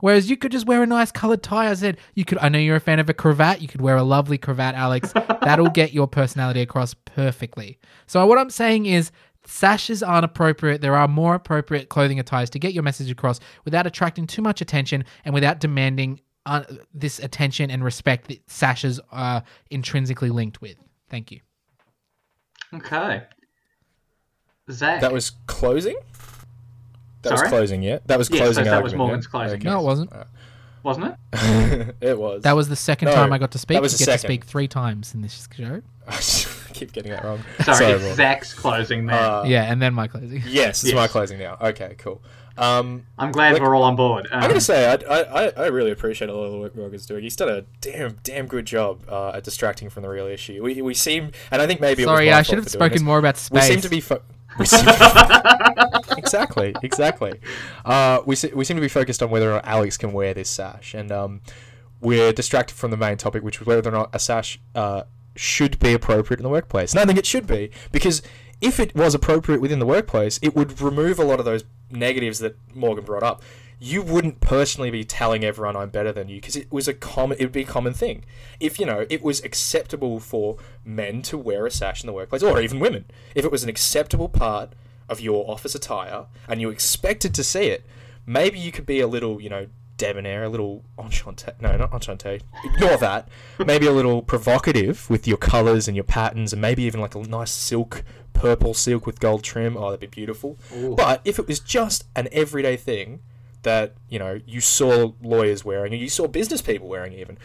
[0.00, 1.70] Whereas you could just wear a nice colored tie.
[1.70, 2.38] I said you could.
[2.38, 3.62] I know you're a fan of a cravat.
[3.62, 5.12] You could wear a lovely cravat, Alex.
[5.42, 7.78] That'll get your personality across perfectly.
[8.06, 9.10] So what I'm saying is,
[9.46, 10.80] sashes aren't appropriate.
[10.80, 14.60] There are more appropriate clothing attires to get your message across without attracting too much
[14.60, 16.62] attention and without demanding uh,
[16.94, 20.76] this attention and respect that sashes are intrinsically linked with.
[21.08, 21.40] Thank you.
[22.74, 23.22] Okay.
[24.70, 25.00] Zac.
[25.00, 25.96] That was closing.
[27.22, 27.42] That Sorry?
[27.42, 27.98] was closing, yeah.
[28.06, 28.64] That was Yes, closing.
[28.64, 29.30] that- that was Morgan's yeah?
[29.30, 29.68] closing, Okay.
[29.68, 30.12] No, it wasn't.
[30.82, 31.96] wasn't it?
[32.00, 32.42] it was.
[32.42, 33.76] That was the second No, time I got to speak.
[33.76, 34.28] that was you the get to second.
[34.34, 35.82] speak three times in this show.
[36.76, 37.40] I keep getting that wrong.
[37.64, 39.16] Sorry, it's Zac's closing there.
[39.18, 40.42] Uh, yeah, and then my closing.
[40.46, 41.56] Yes, it's my closing now.
[41.60, 42.22] Okay, cool.
[42.58, 44.28] Um, I'm glad look, we're all on board.
[44.32, 46.74] I'm Um, gonna say I, I, I- I really appreciate a lot of the work
[46.74, 47.22] Morgan's doing.
[47.22, 50.62] He's done a damn damn good job uh, at distracting from the real issue.
[50.62, 53.18] We, we seem, and I think maybe it was Sorry, I should have spoken more
[53.18, 53.68] about space.
[53.68, 54.00] We seem to be.
[54.00, 54.22] Fo-
[54.58, 54.86] we seem
[56.16, 57.40] exactly, exactly.
[57.84, 60.32] Uh, we se- we seem to be focused on whether or not Alex can wear
[60.34, 61.42] this sash, and um,
[62.00, 65.02] we're distracted from the main topic, which was whether or not a sash uh,
[65.38, 66.92] should be appropriate in the workplace.
[66.92, 68.22] And I think it should be because
[68.60, 72.38] if it was appropriate within the workplace, it would remove a lot of those negatives
[72.40, 73.42] that Morgan brought up.
[73.78, 77.36] You wouldn't personally be telling everyone I'm better than you because it was a common.
[77.38, 78.24] It would be a common thing.
[78.58, 82.42] If you know it was acceptable for men to wear a sash in the workplace,
[82.42, 84.72] or even women, if it was an acceptable part
[85.08, 87.84] of your office attire and you expected to see it,
[88.24, 89.66] maybe you could be a little, you know,
[89.96, 91.60] debonair, a little enchanté.
[91.60, 92.42] No, not enchanté.
[92.64, 93.28] Ignore that.
[93.64, 97.20] maybe a little provocative with your colours and your patterns, and maybe even like a
[97.20, 99.76] nice silk, purple silk with gold trim.
[99.76, 100.58] Oh, that'd be beautiful.
[100.96, 103.20] But if it was just an everyday thing
[103.62, 107.38] that you know you saw lawyers wearing, and you saw business people wearing, even.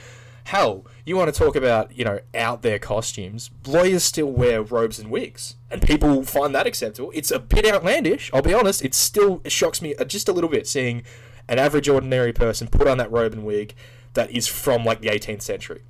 [0.45, 3.51] Hell, you want to talk about, you know, out there costumes.
[3.67, 7.11] Lawyers still wear robes and wigs, and people find that acceptable.
[7.13, 8.83] It's a bit outlandish, I'll be honest.
[8.83, 11.03] It still shocks me uh, just a little bit seeing
[11.51, 13.75] an average ordinary person put on that robe and wig
[14.13, 15.81] that is from like the 18th century.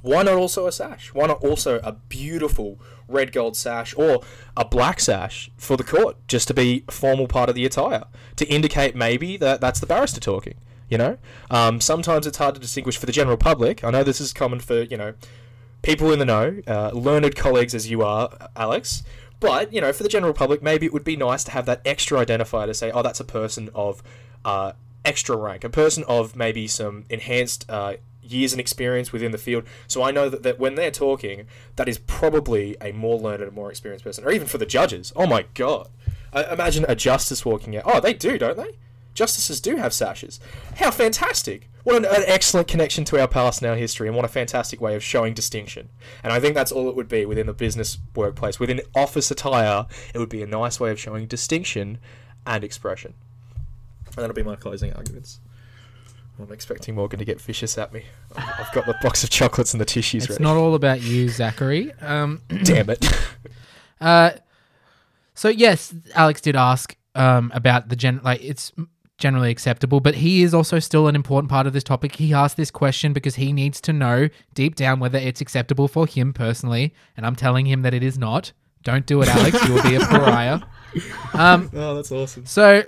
[0.00, 1.12] Why not also a sash?
[1.12, 4.22] Why not also a beautiful red gold sash or
[4.56, 8.04] a black sash for the court, just to be a formal part of the attire,
[8.36, 10.54] to indicate maybe that that's the barrister talking?
[10.88, 11.18] You know,
[11.50, 13.84] um, sometimes it's hard to distinguish for the general public.
[13.84, 15.14] I know this is common for you know
[15.82, 19.02] people in the know, uh, learned colleagues as you are, Alex.
[19.40, 21.80] But you know, for the general public, maybe it would be nice to have that
[21.84, 24.02] extra identifier to say, oh, that's a person of
[24.44, 24.72] uh,
[25.04, 29.64] extra rank, a person of maybe some enhanced uh, years and experience within the field.
[29.86, 33.52] So I know that, that when they're talking, that is probably a more learned and
[33.52, 34.24] more experienced person.
[34.24, 35.12] Or even for the judges.
[35.16, 35.88] Oh my god.
[36.32, 37.84] I imagine a justice walking out.
[37.86, 38.78] Oh, they do, don't they?
[39.14, 40.38] Justices do have sashes.
[40.76, 41.68] How fantastic!
[41.82, 44.80] What an, an excellent connection to our past and our history, and what a fantastic
[44.80, 45.88] way of showing distinction.
[46.22, 48.60] And I think that's all it would be within the business workplace.
[48.60, 51.98] Within office attire, it would be a nice way of showing distinction
[52.46, 53.14] and expression.
[54.16, 55.40] And that'll be my closing arguments.
[56.38, 58.04] I'm expecting Morgan to get vicious at me.
[58.34, 60.42] I've got the box of chocolates and the tissues It's ready.
[60.44, 61.92] not all about you, Zachary.
[62.00, 63.06] Um, Damn it.
[64.00, 64.30] Uh,
[65.34, 68.72] so yes, Alex did ask um, about the gen like it's
[69.18, 72.16] generally acceptable, but he is also still an important part of this topic.
[72.16, 76.06] He asked this question because he needs to know deep down whether it's acceptable for
[76.06, 78.52] him personally, and I'm telling him that it is not.
[78.84, 79.62] Don't do it, Alex.
[79.68, 80.60] you will be a pariah.
[81.34, 82.46] Um, oh, that's awesome.
[82.46, 82.82] so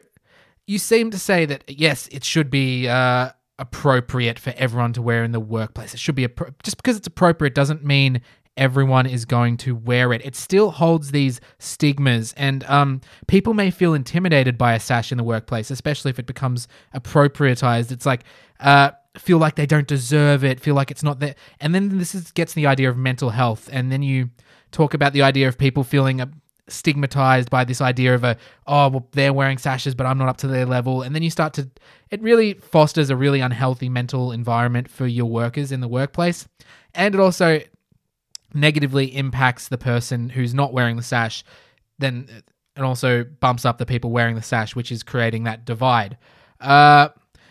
[0.73, 5.23] you seem to say that yes, it should be uh, appropriate for everyone to wear
[5.23, 5.93] in the workplace.
[5.93, 8.23] It should be appro- just because it's appropriate doesn't mean
[8.57, 10.25] everyone is going to wear it.
[10.25, 15.19] It still holds these stigmas, and um, people may feel intimidated by a sash in
[15.19, 17.93] the workplace, especially if it becomes appropriatized.
[17.93, 18.25] It's like
[18.59, 22.15] uh, feel like they don't deserve it, feel like it's not there, and then this
[22.15, 24.31] is, gets the idea of mental health, and then you
[24.71, 26.23] talk about the idea of people feeling
[26.69, 30.37] stigmatized by this idea of a oh well they're wearing sashes but I'm not up
[30.39, 31.03] to their level.
[31.03, 31.69] And then you start to
[32.11, 36.47] it really fosters a really unhealthy mental environment for your workers in the workplace.
[36.95, 37.61] And it also
[38.55, 41.43] negatively impacts the person who's not wearing the sash
[41.99, 42.29] then
[42.77, 46.17] it also bumps up the people wearing the sash which is creating that divide.
[46.61, 47.09] Uh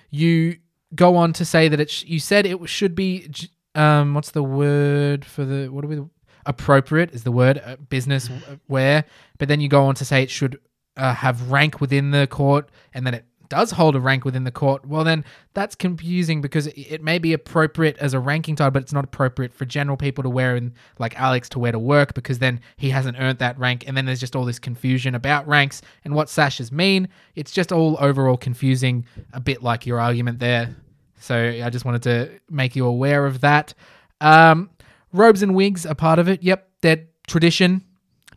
[0.10, 0.58] you
[0.95, 3.30] go on to say that it sh- you said it should be
[3.76, 6.02] um what's the word for the what are we
[6.45, 8.30] appropriate is the word uh, business
[8.67, 9.06] wear.
[9.38, 10.60] But then you go on to say it should
[10.97, 14.51] uh, have rank within the court and then it does hold a rank within the
[14.51, 14.86] court.
[14.86, 18.82] Well then that's confusing because it, it may be appropriate as a ranking title but
[18.82, 22.13] it's not appropriate for general people to wear and like alex to wear to work
[22.13, 23.84] because then he hasn't earned that rank.
[23.88, 27.10] And then there's just all this confusion about ranks and what sashes mean.
[27.36, 30.73] It's just all overall confusing a bit like your argument there.
[31.21, 33.75] So I just wanted to make you aware of that.
[34.21, 34.69] Um,
[35.13, 36.43] robes and wigs are part of it.
[36.43, 37.84] Yep, they're tradition.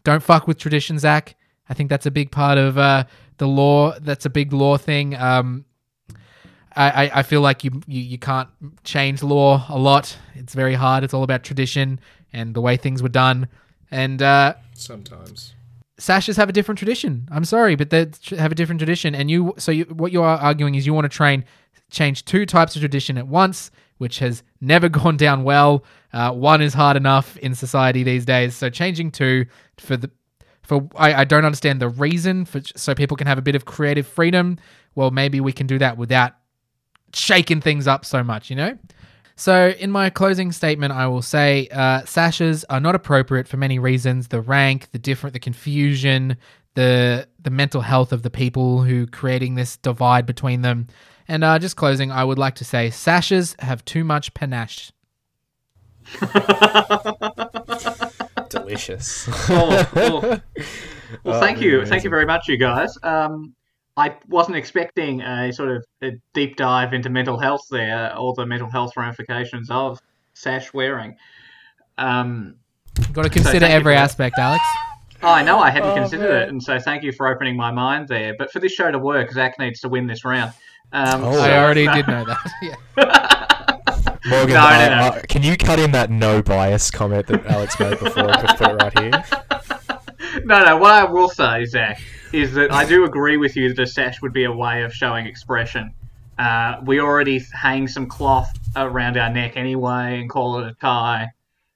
[0.04, 1.36] Don't fuck with tradition, Zac.
[1.68, 3.04] I think that's a big part of uh,
[3.38, 3.98] the law.
[3.98, 5.14] That's a big law thing.
[5.16, 5.64] Um,
[6.76, 8.48] I, I- I feel like you, you you can't
[8.84, 10.16] change law a lot.
[10.34, 11.04] It's very hard.
[11.04, 12.00] It's all about tradition
[12.32, 13.48] and the way things were done.
[13.90, 15.54] And uh, Sometimes.
[15.98, 17.28] sashes have a different tradition.
[17.30, 18.06] I'm sorry, but they
[18.36, 19.14] have a different tradition.
[19.14, 21.44] And you, so you, what you are arguing is you want to train,
[21.90, 25.84] change two types of tradition at once, which has never gone down well.
[26.12, 28.54] Uh, one is hard enough in society these days.
[28.54, 29.46] So changing two
[29.78, 30.10] for the,
[30.62, 33.64] for I, I don't understand the reason for so people can have a bit of
[33.64, 34.58] creative freedom.
[34.94, 36.32] Well, maybe we can do that without
[37.14, 38.78] shaking things up so much, you know.
[39.36, 43.80] So, in my closing statement, I will say uh, sashes are not appropriate for many
[43.80, 46.36] reasons: the rank, the different, the confusion,
[46.74, 50.86] the the mental health of the people who creating this divide between them.
[51.26, 54.92] And uh, just closing, I would like to say sashes have too much panache.
[58.50, 59.28] Delicious.
[59.50, 60.40] Oh, oh.
[61.22, 61.90] Well, Oh, thank you, amazing.
[61.90, 62.96] thank you very much, you guys.
[63.04, 63.54] Um,
[63.96, 68.44] I wasn't expecting a sort of a deep dive into mental health there, all the
[68.46, 70.00] mental health ramifications of
[70.32, 71.14] sash wearing.
[71.98, 72.56] Um,
[72.98, 74.02] You've got to consider thank you every for that.
[74.04, 74.64] aspect, Alex.
[75.22, 76.42] oh, I know I hadn't Oh, considered man.
[76.42, 78.34] it, and so thank you for opening my mind there.
[78.36, 80.52] But for this show to work, Zac needs to win this round.
[80.92, 81.32] Um, Oh.
[81.32, 82.52] so- I already did know that.
[82.62, 82.74] yeah.
[84.26, 84.96] Morgan, No, no, uh, no.
[85.18, 88.56] uh, can you cut in that no bias comment that Alex made before and just
[88.56, 90.40] put it right here?
[90.46, 90.76] no, no.
[90.78, 92.00] What I will say, Zac,
[92.32, 94.94] is that I do agree with you that a sash would be a way of
[94.94, 95.92] showing expression.
[96.38, 101.28] Uh, we already hang some cloth around our neck anyway and call it a tie.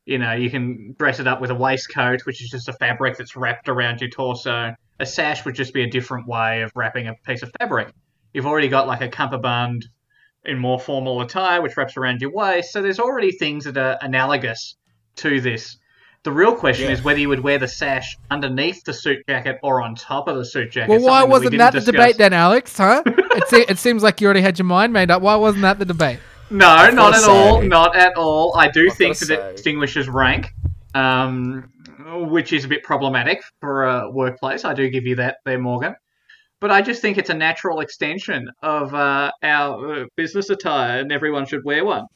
[0.06, 3.18] You know, you can dress it up with a waistcoat, which is just a fabric
[3.18, 4.74] that's wrapped around your torso.
[5.00, 7.88] A sash would just be a different way of wrapping a piece of fabric.
[8.38, 9.84] You've already got like a cummerbund
[10.44, 12.72] in more formal attire, which wraps around your waist.
[12.72, 14.76] So there's already things that are analogous
[15.16, 15.76] to this.
[16.22, 16.92] The real question Yeah.
[16.92, 20.36] is whether you would wear the sash underneath the suit jacket or on top of
[20.36, 20.88] the suit jacket.
[20.88, 22.78] Well, why wasn't didn't that the debate then, Alex?
[22.78, 23.02] Huh?
[23.06, 25.20] it, se- it seems like you already had your mind made up.
[25.20, 26.20] Why wasn't that the debate?
[26.48, 27.62] No, I've not gotta at all.
[27.62, 28.56] Not at all.
[28.56, 30.52] I do I've think gotta that it distinguishes rank,
[30.94, 31.72] um,
[32.30, 34.64] which is a bit problematic for a workplace.
[34.64, 35.96] I do give you that there, Morgan.
[36.60, 41.12] But I just think it's a natural extension of uh, our uh, business attire, and
[41.12, 42.06] everyone should wear one.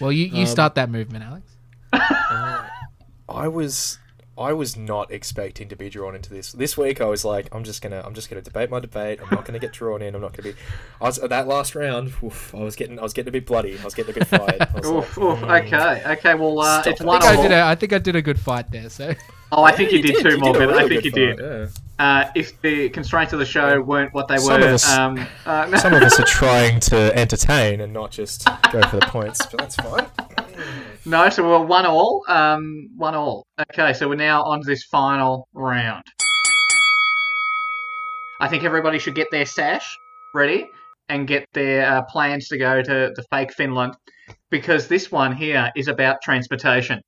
[0.00, 1.56] Well, you, you Um, start that movement, Alex.
[3.28, 3.98] I was
[4.36, 6.52] I was not expecting to be drawn into this.
[6.52, 9.20] This week I was like, I'm just gonna I'm just gonna debate my debate.
[9.22, 10.14] I'm not gonna get drawn in.
[10.14, 10.58] I'm not gonna be.
[11.00, 12.12] I was that last round.
[12.22, 13.78] Oof, I was getting I was getting a bit bloody.
[13.78, 14.60] I was getting a bit fired.
[14.60, 15.64] I Oof, like, oof, mm.
[15.66, 16.34] okay, okay.
[16.34, 17.52] Well, uh, it's one I think I did.
[17.52, 18.90] A, I think I did a good fight there.
[18.90, 19.14] So
[19.56, 20.70] Oh, I think Yeah, you, did, too, you did a Morgan.
[20.70, 21.38] I think you good did.
[21.38, 22.04] fight, yeah.
[22.26, 25.26] Uh, if the constraints of the show weren't what they Some were, of us- um,
[25.46, 25.76] uh, no.
[25.84, 29.60] Some of us are trying to entertain and not just go for the points, but
[29.60, 30.06] that's fine.
[31.06, 32.24] No, so we're one all.
[32.28, 33.46] Um, one all.
[33.72, 36.02] Okay, so we're now on to this final round.
[38.40, 39.98] I think everybody should get their sash
[40.32, 40.70] ready
[41.10, 43.94] and get their uh, plans to go to the fake Finland
[44.50, 47.00] because this one here is about transportation.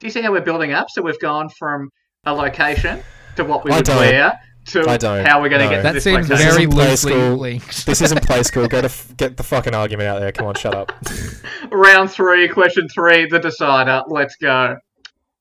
[0.00, 0.88] Do you see how we're building up?
[0.90, 1.90] So we've gone from
[2.24, 3.02] a location
[3.36, 3.96] to what we I would don't.
[3.98, 5.24] wear to I don't.
[5.24, 5.70] how we're going to No.
[5.70, 6.50] get to that this seems location.
[6.50, 7.36] very isn't play loosely school.
[7.36, 7.86] linked.
[7.86, 8.66] This isn't play school.
[8.68, 10.32] Go to f- get the fucking argument out there.
[10.32, 10.92] Come on, shut up.
[11.70, 14.02] Round three, question three, the decider.
[14.08, 14.76] Let's go.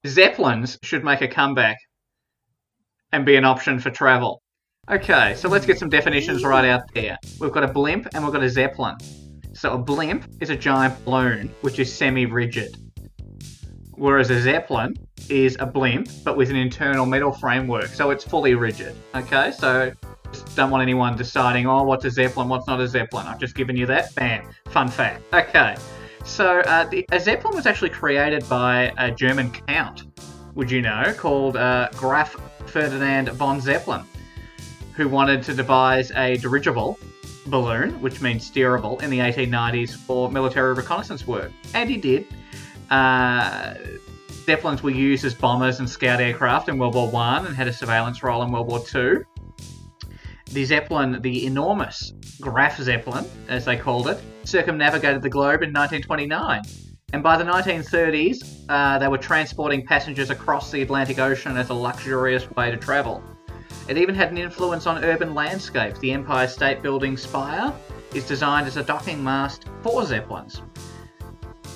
[0.07, 1.77] Zeppelins should make a comeback
[3.11, 4.41] and be an option for travel.
[4.89, 7.17] Okay, so let's get some definitions right out there.
[7.39, 8.95] We've got a blimp and we've got a zeppelin.
[9.53, 12.75] So a blimp is a giant balloon which is semi-rigid,
[13.97, 14.95] whereas a zeppelin
[15.29, 18.95] is a blimp but with an internal metal framework, so it's fully rigid.
[19.15, 19.91] Okay, so
[20.31, 23.27] just don't want anyone deciding, oh, what's a zeppelin, what's not a zeppelin.
[23.27, 24.13] I've just given you that.
[24.15, 25.21] Bam, fun fact.
[25.33, 25.75] Okay,
[26.23, 30.03] so uh, the, a zeppelin was actually created by a German count,
[30.55, 32.35] would you know, called uh, Graf
[32.65, 34.03] Ferdinand von Zeppelin,
[34.93, 36.99] who wanted to devise a dirigible
[37.47, 41.51] balloon, which means steerable, in the 1890s for military reconnaissance work.
[41.73, 42.25] And he did.
[42.89, 43.75] Uh,
[44.45, 47.73] Zeppelins were used as bombers and scout aircraft in World War One and had a
[47.73, 49.25] surveillance role in World War Two.
[50.51, 56.61] The Zeppelin, the enormous Graf Zeppelin, as they called it, circumnavigated the globe in 1929.
[57.13, 61.73] And by the 1930s, uh, they were transporting passengers across the Atlantic Ocean as a
[61.73, 63.23] luxurious way to travel.
[63.87, 65.99] It even had an influence on urban landscapes.
[65.99, 67.73] The Empire State Building spire
[68.13, 70.61] is designed as a docking mast for Zeppelins.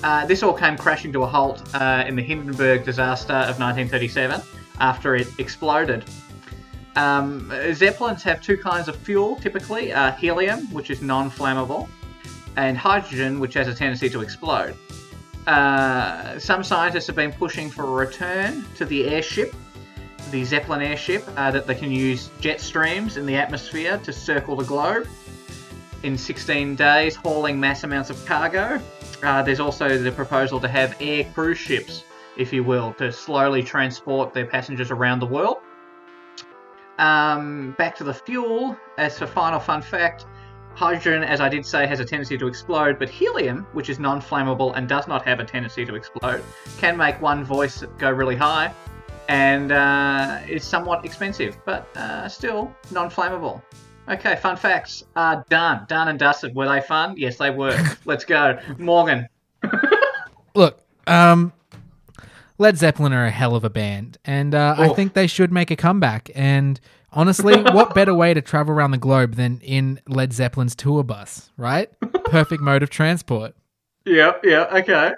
[0.02, 4.40] Uh, this all came crashing to a halt uh, in the Hindenburg disaster of 1937
[4.80, 6.04] after it exploded.
[6.96, 11.88] Um, Zeppelins have two kinds of fuel typically uh, helium, which is non flammable,
[12.56, 14.74] and hydrogen, which has a tendency to explode.
[15.46, 19.54] Uh, some scientists have been pushing for a return to the airship,
[20.30, 24.56] the Zeppelin airship, uh, that they can use jet streams in the atmosphere to circle
[24.56, 25.06] the globe
[26.02, 28.80] in 16 days, hauling mass amounts of cargo.
[29.22, 32.04] Uh, there's also the proposal to have air cruise ships,
[32.36, 35.58] if you will, to slowly transport their passengers around the world.
[36.98, 38.76] Um, back to the fuel.
[38.98, 40.26] As for final fun fact,
[40.74, 44.20] hydrogen, as I did say, has a tendency to explode, but helium, which is non
[44.20, 46.42] flammable and does not have a tendency to explode,
[46.78, 48.72] can make one voice go really high
[49.28, 53.62] and uh, is somewhat expensive, but uh, still non flammable.
[54.10, 55.84] Okay, fun facts are done.
[55.88, 56.54] Done and dusted.
[56.54, 57.14] Were they fun?
[57.16, 57.78] Yes, they were.
[58.04, 58.58] Let's go.
[58.78, 59.28] Morgan.
[60.54, 61.52] Look, um,
[62.58, 64.94] Led Zeppelin are a hell of a band, and uh, I Oh.
[64.94, 66.28] think they should make a comeback.
[66.34, 66.80] And
[67.12, 71.50] honestly, what better way to travel around the globe than in Led Zeppelin's tour bus,
[71.56, 71.88] right?
[72.24, 73.54] Perfect mode of transport.
[74.06, 75.12] Yep, yeah, okay.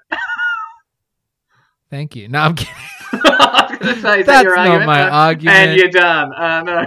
[1.88, 2.28] Thank you.
[2.28, 2.74] No, I'm kidding.
[3.12, 4.86] I was going to say, is that That's your not argument?
[4.86, 5.56] my Uh, argument.
[5.56, 6.32] And you're done.
[6.34, 6.86] Uh, no.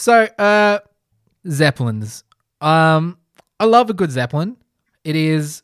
[0.00, 0.78] So, uh,
[1.46, 2.24] Zeppelins.
[2.62, 3.18] Um,
[3.58, 4.56] I love a good Zeppelin.
[5.04, 5.62] It is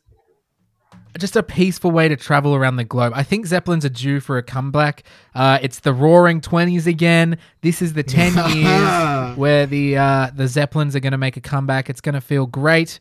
[1.17, 3.13] just a peaceful way to travel around the globe.
[3.15, 5.01] I think Zeppelins are due for a comeback.
[5.33, 7.39] Uh, it's the Roaring Twenties again.
[7.61, 11.41] This is the ten years where the uh, the Zeppelins are going to make a
[11.41, 11.89] comeback.
[11.89, 12.99] It's going to feel great.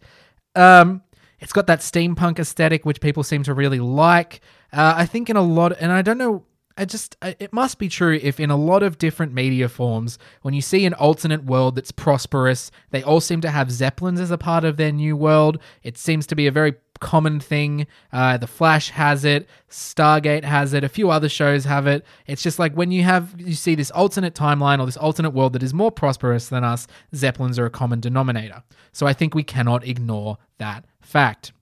[0.54, 1.02] Um,
[1.38, 4.40] it's got that steampunk aesthetic, which people seem to really like.
[4.72, 6.46] Uh, I think in a lot, and I don't know.
[6.78, 10.52] I just, it must be true if in a lot of different media forms when
[10.52, 14.36] you see an alternate world that's prosperous they all seem to have zeppelins as a
[14.38, 15.58] part of their new world.
[15.82, 17.86] It seems to be a very common thing.
[18.12, 22.04] Uh, the flash has it stargate has it a few other shows have it.
[22.26, 25.54] It's just like when you have you see this alternate timeline or this alternate world
[25.54, 28.62] that is more prosperous than us zeppelins are a common denominator.
[28.92, 31.52] So i think we cannot ignore that fact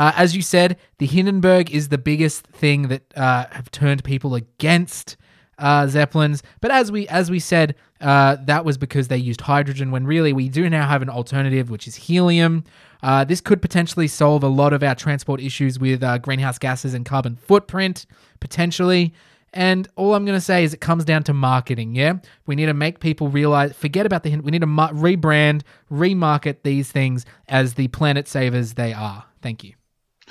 [0.00, 4.34] uh, as you said, the Hindenburg is the biggest thing that uh, have turned people
[4.34, 5.16] against
[5.58, 6.42] uh, zeppelins.
[6.60, 9.90] But as we as we said, uh, that was because they used hydrogen.
[9.90, 12.64] When really we do now have an alternative, which is helium.
[13.02, 16.94] Uh, this could potentially solve a lot of our transport issues with uh, greenhouse gases
[16.94, 18.06] and carbon footprint
[18.40, 19.12] potentially.
[19.54, 21.94] And all I'm going to say is it comes down to marketing.
[21.94, 22.14] Yeah,
[22.46, 23.72] we need to make people realize.
[23.74, 24.30] Forget about the.
[24.30, 29.24] Hin- We need to rebrand, remarket these things as the planet savers they are.
[29.40, 29.77] Thank you.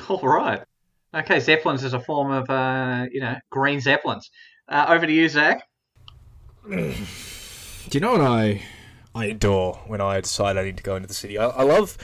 [0.09, 0.61] All right.
[1.13, 4.29] Okay, zeppelins is a form of, uh, you know, green zeppelins.
[4.69, 5.67] Uh, over to you, Zac.
[6.69, 6.95] Do
[7.91, 8.61] you know what I?
[9.15, 11.37] I adore when I decide I need to go into the city.
[11.37, 11.97] I, I love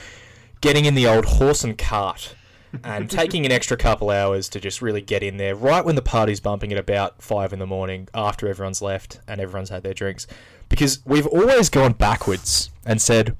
[0.60, 2.34] getting in the old horse and cart
[2.82, 6.02] and taking an extra couple hours to just really get in there right when the
[6.02, 9.94] party's bumping at about five in the morning after everyone's left and everyone's had their
[9.94, 10.26] drinks.
[10.68, 13.36] Because we've always gone backwards and said,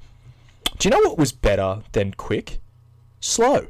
[0.77, 2.59] do you know what was better than quick?
[3.19, 3.67] Slow.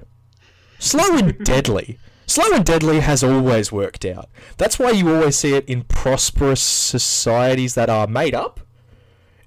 [0.85, 1.97] Slow and deadly.
[2.27, 4.29] Slow and deadly has always worked out.
[4.57, 8.59] That's why you always see it in prosperous societies that are made up.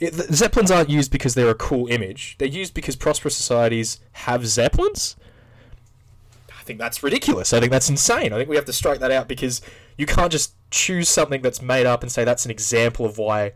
[0.00, 2.34] It, the Zeppelins aren't used because they're a cool image.
[2.38, 5.14] They're used because prosperous societies have Zeppelins.
[6.50, 7.52] I think that's ridiculous.
[7.52, 8.32] I think that's insane.
[8.32, 9.62] I think we have to strike that out because
[9.96, 13.52] you can't just choose something that's made up and say that's an example of why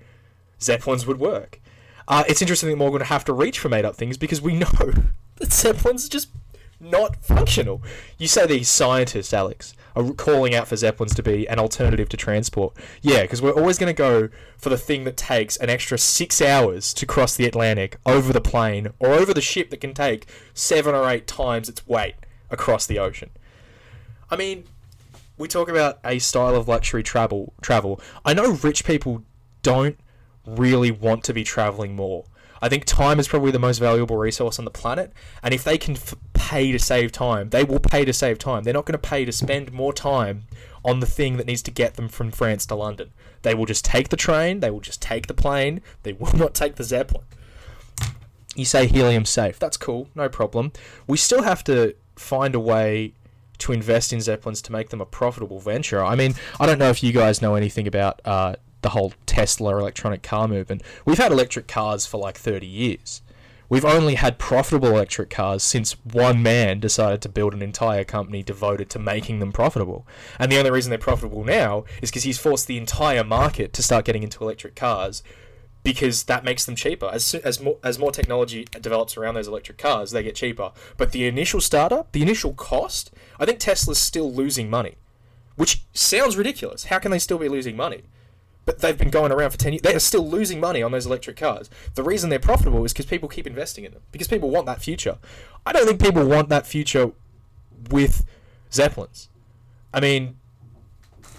[0.61, 1.61] Zeppelins would work.
[2.07, 4.41] Uh, it's interesting that we're going to have to reach for made up things because
[4.41, 4.71] we know
[5.37, 6.29] that Zeppelins are just
[6.83, 7.81] not functional.
[8.19, 12.17] You say these scientists, Alex, are calling out for Zeppelins to be an alternative to
[12.17, 12.75] transport.
[13.01, 14.29] Yeah, because we're always going to go
[14.59, 18.41] for the thing that takes an extra six hours to cross the Atlantic over the
[18.41, 22.15] plane or over the ship that can take seven or eight times its weight
[22.51, 23.31] across the ocean.
[24.31, 24.65] I mean,
[25.39, 27.53] we talk about a style of luxury travel.
[27.61, 28.01] Travel.
[28.25, 29.23] I know rich people
[29.63, 29.99] don't
[30.47, 32.25] really want to be traveling more.
[32.63, 35.77] I think time is probably the most valuable resource on the planet, and if they
[35.77, 38.63] can f- pay to save time, they will pay to save time.
[38.63, 40.45] They're not going to pay to spend more time
[40.85, 43.11] on the thing that needs to get them from France to London.
[43.43, 46.55] They will just take the train, they will just take the plane, they will not
[46.55, 47.25] take the Zeppelin.
[48.55, 49.59] You say helium safe.
[49.59, 50.73] That's cool, no problem.
[51.09, 53.15] We still have to find a way
[53.59, 56.05] to invest in Zeppelins to make them a profitable venture.
[56.05, 59.77] I mean, I don't know if you guys know anything about uh, the whole Tesla
[59.79, 60.83] electronic car movement.
[61.05, 63.23] We've had electric cars for like 30 years.
[63.69, 68.43] We've only had profitable electric cars since one man decided to build an entire company
[68.43, 70.07] devoted to making them profitable.
[70.39, 73.83] And the only reason they're profitable now is because he's forced the entire market to
[73.83, 75.23] start getting into electric cars
[75.83, 77.09] because that makes them cheaper.
[77.11, 80.73] As as more as more technology develops around those electric cars, they get cheaper.
[80.97, 83.11] But the initial startup, the initial cost,
[83.41, 84.97] I think Tesla's still losing money,
[85.57, 86.85] which sounds ridiculous.
[86.85, 88.03] How can they still be losing money?
[88.65, 89.83] But they've been going around for 10 years.
[89.83, 91.69] They are still losing money on those electric cars.
[91.95, 94.03] The reason they're profitable is because people keep investing in them.
[94.13, 95.19] Because people want that future.
[95.67, 97.11] I don't think people want that future
[97.91, 98.25] with
[98.71, 99.29] Zeppelins.
[99.93, 100.37] I mean,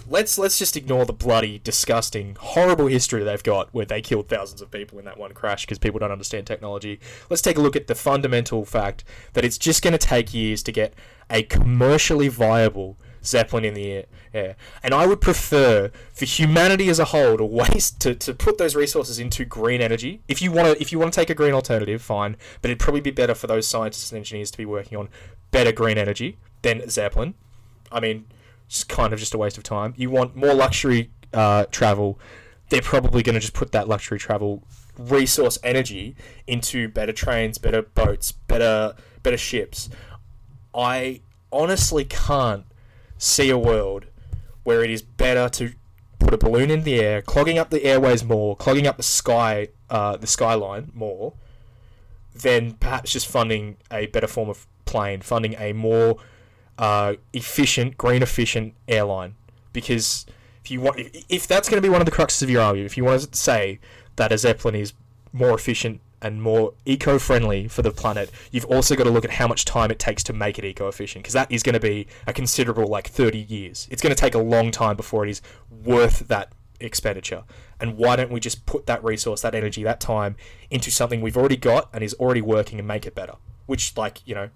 [0.07, 4.61] let's let's just ignore the bloody, disgusting, horrible history they've got where they killed thousands
[4.61, 6.99] of people in that one crash because people don't understand technology.
[7.30, 9.03] Let's take a look at the fundamental fact
[9.34, 10.93] that it's just going to take years to get
[11.30, 14.05] a commercially viable Zeppelin in the air.
[14.34, 14.55] air.
[14.82, 18.76] And I would prefer for humanity as a whole to waste to, to put those
[18.76, 20.21] resources into green energy.
[20.28, 22.80] If you want to if you want to take a green alternative, fine, but it'd
[22.80, 25.09] probably be better for those scientists and engineers to be working on
[25.51, 27.36] better green energy than Zeppelin.
[27.91, 28.26] I mean,
[28.65, 29.93] it's kind of just a waste of time.
[29.95, 32.19] You want more luxury uh, travel.
[32.69, 34.63] They're probably going to just put that luxury travel
[34.97, 36.15] resource energy
[36.47, 39.89] into better trains, better boats, better better ships.
[40.74, 41.21] I
[41.51, 42.65] honestly can't
[43.24, 44.05] see a world
[44.63, 45.74] where it is better to
[46.19, 49.69] put a balloon in the air, clogging up the airways more, clogging up the sky,
[49.89, 51.34] uh, the skyline more,
[52.36, 56.17] than perhaps just funding a better form of plane, funding a more
[56.78, 59.36] uh, efficient, green efficient airline.
[59.71, 60.26] Because
[60.63, 62.61] if you want, if, if that's going to be one of the cruxes of your
[62.61, 63.80] argument, if you want to say
[64.15, 64.93] that a zeppelin is
[65.32, 69.47] more efficient and more eco-friendly for the planet, you've also got to look at how
[69.47, 72.34] much time it takes to make it eco-efficient, because that is going to be a
[72.34, 73.88] considerable, like 30 years.
[73.91, 77.43] It's going to take a long time before it is worth that expenditure.
[77.80, 80.38] And why don't we just put that resource, that energy, that time
[80.71, 83.36] into something we've already got and is already working and make it better?
[83.65, 84.49] Which, like, you know,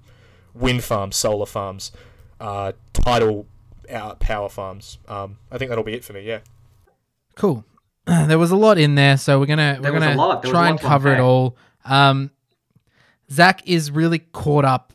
[0.54, 1.92] wind farms, solar farms,
[2.40, 3.46] uh, tidal
[3.92, 4.98] uh, power farms.
[5.08, 6.22] Um, I think that'll be it for me.
[6.22, 6.40] Yeah.
[7.36, 7.66] Cool.
[8.28, 10.42] There was a lot in there, so we're gonna There we're gonna lot.
[10.42, 11.58] There was try and cover it all.
[11.84, 12.32] Um,
[13.32, 14.94] Zac is really caught up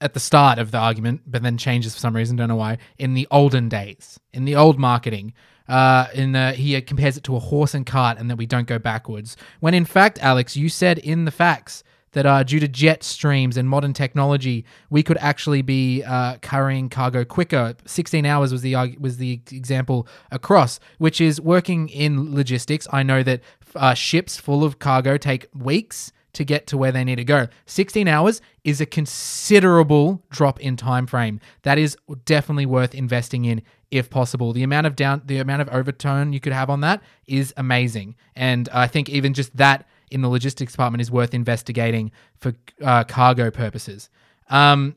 [0.00, 2.36] at the start of the argument, but then changes for some reason.
[2.36, 2.78] Don't know why.
[2.98, 5.34] In the olden days, in the old marketing,
[5.68, 8.66] uh, in the, he compares it to a horse and cart, and that we don't
[8.66, 9.36] go backwards.
[9.60, 11.82] When in fact, Alex, you said in the facts
[12.16, 16.88] that uh, due to jet streams and modern technology, we could actually be uh, carrying
[16.88, 17.74] cargo quicker.
[17.84, 22.88] 16 hours was the arg- was the example across, which is working in logistics.
[22.90, 23.42] I know that
[23.74, 27.48] uh, ships full of cargo take weeks to get to where they need to go.
[27.66, 31.38] 16 hours is a considerable drop in time frame.
[31.64, 33.60] That is definitely worth investing in
[33.90, 34.54] if possible.
[34.54, 38.16] The amount of down the amount of overturn you could have on that is amazing.
[38.34, 43.04] And I think even just that in the logistics department is worth investigating for uh,
[43.04, 44.08] cargo purposes.
[44.48, 44.96] Um,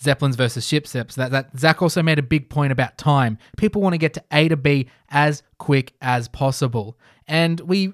[0.00, 0.92] Zeppelins versus ships.
[0.92, 3.38] That, that Zac also made a big point about time.
[3.56, 7.88] People want to get to A to B as quick as possible, and we,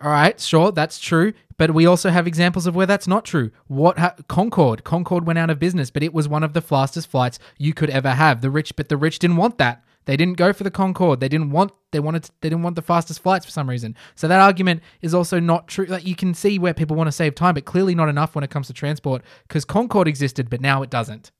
[0.00, 1.32] all right, sure, that's true.
[1.58, 3.50] But we also have examples of where that's not true.
[3.66, 4.82] What ha- Concorde?
[4.82, 7.90] Concorde went out of business, but it was one of the fastest flights you could
[7.90, 8.40] ever have.
[8.40, 9.84] The rich, but the rich didn't want that.
[10.06, 11.20] They didn't go for the Concorde.
[11.20, 11.72] They didn't want.
[11.92, 12.24] They wanted.
[12.40, 13.96] They didn't want the fastest flights for some reason.
[14.14, 15.86] So that argument is also not true.
[15.86, 18.44] Like you can see where people want to save time, but clearly not enough when
[18.44, 21.30] it comes to transport because Concorde existed, but now it doesn't.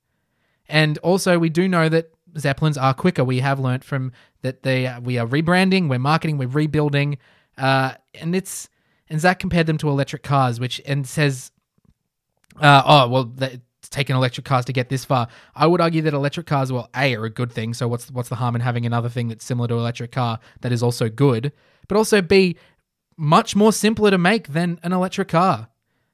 [0.69, 3.23] And also, we do know that Zeppelins are quicker.
[3.23, 7.17] We have learnt from that they we are rebranding, we're marketing, we're rebuilding,
[7.57, 8.69] uh, and it's
[9.09, 11.51] and Zac compared them to electric cars, which and says,
[12.59, 13.33] uh, oh well,
[13.91, 15.27] taken electric cars to get this far.
[15.53, 17.73] I would argue that electric cars, well, a are a good thing.
[17.73, 20.71] So what's what's the harm in having another thing that's similar to electric car that
[20.71, 21.51] is also good,
[21.87, 22.57] but also b
[23.17, 25.67] much more simpler to make than an electric car.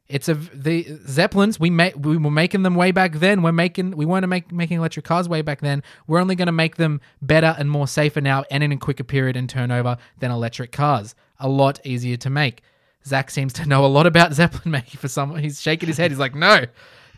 [0.07, 1.59] It's a the Zeppelins.
[1.59, 3.41] We make we were making them way back then.
[3.41, 5.83] We're making we weren't make, making electric cars way back then.
[6.07, 9.03] We're only going to make them better and more safer now, and in a quicker
[9.03, 11.13] period and turnover than electric cars.
[11.39, 12.61] A lot easier to make.
[13.05, 15.41] Zac seems to know a lot about Zeppelin making for someone.
[15.41, 16.11] He's shaking his head.
[16.11, 16.65] He's like, no,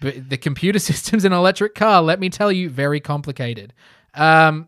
[0.01, 2.01] but the computer systems in an electric car.
[2.01, 3.73] Let me tell you, very complicated.
[4.13, 4.67] Um,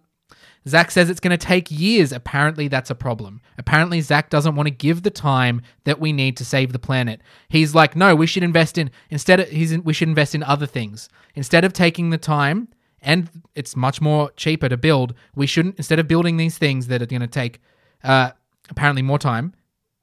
[0.68, 2.12] Zac says it's going to take years.
[2.12, 3.42] Apparently, that's a problem.
[3.58, 7.22] Apparently, Zac doesn't want to give the time that we need to save the planet.
[7.50, 9.40] He's like, no, we should invest in instead.
[9.40, 12.68] Of, he's in, we should invest in other things instead of taking the time.
[13.02, 15.16] And it's much more cheaper to build.
[15.36, 17.60] We shouldn't instead of building these things that are going to take
[18.04, 18.32] uh,
[18.70, 19.54] apparently more time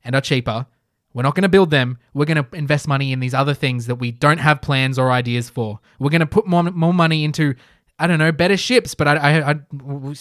[0.02, 0.66] and are cheaper.
[1.14, 1.98] We're not going to build them.
[2.14, 5.10] We're going to invest money in these other things that we don't have plans or
[5.10, 5.80] ideas for.
[5.98, 7.54] We're going to put more more money into
[7.98, 9.54] I don't know better ships, but I I, I,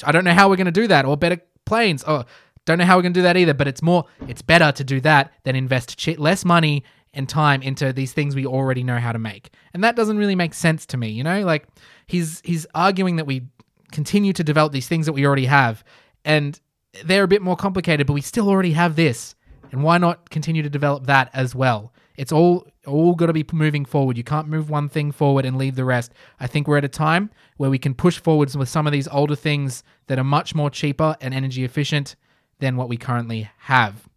[0.04, 2.04] I don't know how we're going to do that or better planes.
[2.08, 2.24] Oh,
[2.66, 3.54] don't know how we're going to do that either.
[3.54, 6.84] But it's more it's better to do that than invest chi- less money
[7.14, 9.50] and time into these things we already know how to make.
[9.74, 11.10] And that doesn't really make sense to me.
[11.10, 11.68] You know, like
[12.06, 13.48] he's he's arguing that we
[13.92, 15.84] continue to develop these things that we already have,
[16.24, 16.60] and
[17.06, 19.36] they're a bit more complicated, but we still already have this.
[19.72, 21.94] And why not continue to develop that as well?
[22.16, 24.18] It's all all got to be moving forward.
[24.18, 26.14] You can't move one thing forward and leave the rest.
[26.40, 29.08] I think we're at a time where we can push forwards with some of these
[29.10, 32.16] older things that are much more cheaper and energy efficient
[32.60, 34.08] than what we currently have.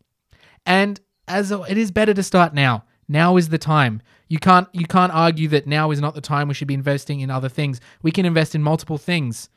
[0.65, 2.85] And as it is better to start now.
[3.09, 4.03] Now is the time.
[4.29, 7.21] You can't you can't argue that now is not the time we should be investing
[7.21, 7.81] in other things.
[8.03, 9.49] We can invest in multiple things.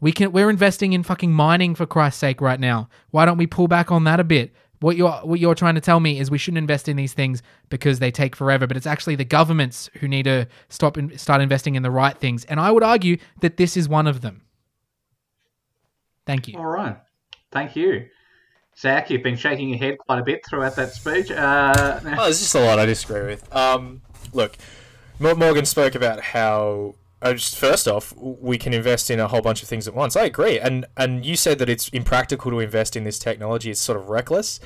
[0.00, 2.88] We can we're investing in fucking mining for Christ's sake right now.
[3.10, 4.52] Why don't we pull back on that a bit?
[4.80, 7.42] What you're what you're trying to tell me is we shouldn't invest in these things
[7.68, 11.42] because they take forever, but it's actually the governments who need to stop and start
[11.42, 12.44] investing in the right things.
[12.46, 14.42] And I would argue that this is one of them.
[16.26, 16.58] Thank you.
[16.58, 16.96] All right.
[17.52, 18.06] Thank you.
[18.78, 21.30] Zac, you've been shaking your head quite a bit throughout that speech.
[21.30, 23.54] Uh, Oh, there's just a lot I disagree with.
[23.54, 24.00] Um,
[24.32, 24.56] look,
[25.18, 26.94] Morgan spoke about how.
[27.22, 30.16] Uh, just first off, we can invest in a whole bunch of things at once.
[30.16, 33.70] I agree, and and you said that it's impractical to invest in this technology.
[33.70, 34.60] It's sort of reckless.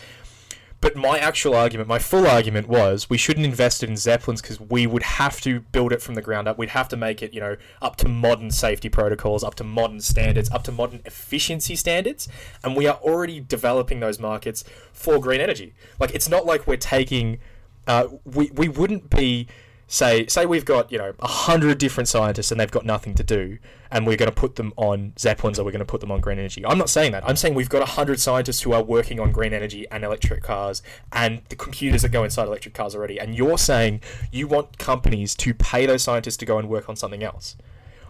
[0.80, 4.86] But my actual argument, my full argument was we shouldn't invest in Zeppelins because we
[4.86, 6.58] would have to build it from the ground up.
[6.58, 10.00] We'd have to make it, you know, up to modern safety protocols, up to modern
[10.02, 12.28] standards, up to modern efficiency standards.
[12.62, 15.72] And we are already developing those markets for green energy.
[15.98, 17.38] Like, it's not like we're taking,
[17.86, 19.48] uh, we, we wouldn't be,
[19.94, 23.22] say, say we've got, you know, a hundred different scientists and they've got nothing to
[23.22, 23.58] do,
[23.92, 26.20] and we're going to put them on Zeppelins or we're going to put them on
[26.20, 26.66] green energy.
[26.66, 27.22] I'm not saying that.
[27.26, 30.42] I'm saying we've got a hundred scientists who are working on green energy and electric
[30.42, 30.82] cars
[31.12, 33.20] and the computers that go inside electric cars already.
[33.20, 34.00] And you're saying
[34.32, 37.56] you want companies to pay those scientists to go and work on something else.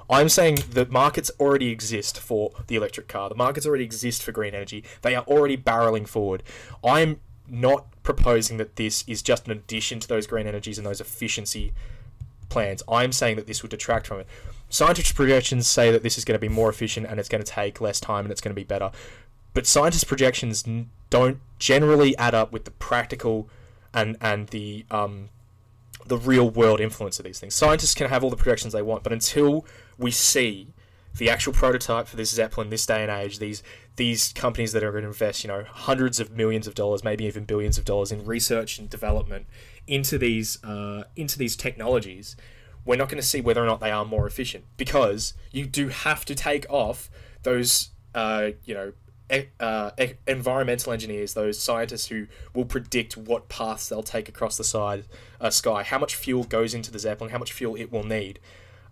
[0.09, 3.29] I'm saying the markets already exist for the electric car.
[3.29, 4.85] The markets already exist for green energy.
[5.03, 6.43] They are already barreling forward.
[6.83, 11.01] I'm not proposing that this is just an addition to those green energies and those
[11.01, 11.73] efficiency
[12.49, 12.83] plans.
[12.89, 14.27] I'm saying that this would detract from it.
[14.69, 17.51] Scientists' projections say that this is going to be more efficient and it's going to
[17.51, 18.91] take less time and it's going to be better.
[19.53, 20.65] But scientists' projections
[21.11, 23.49] don't generally add up with the practical
[23.93, 25.29] and and the um,
[26.07, 27.55] the real world influence of these things.
[27.55, 29.65] Scientists can have all the projections they want, but until
[29.97, 30.75] we see
[31.17, 33.63] the actual prototype for this Zeppelin this day and age, these
[33.97, 37.25] these companies that are going to invest, you know, hundreds of millions of dollars, maybe
[37.25, 39.47] even billions of dollars in research and development
[39.87, 42.37] into these uh, into these technologies,
[42.85, 45.89] we're not going to see whether or not they are more efficient because you do
[45.89, 47.11] have to take off
[47.43, 48.93] those, uh, you know.
[49.59, 49.91] Uh,
[50.29, 55.07] environmental engineers, those scientists who will predict what paths they'll take across the side
[55.41, 58.39] uh, sky, how much fuel goes into the Zeppelin, how much fuel it will need,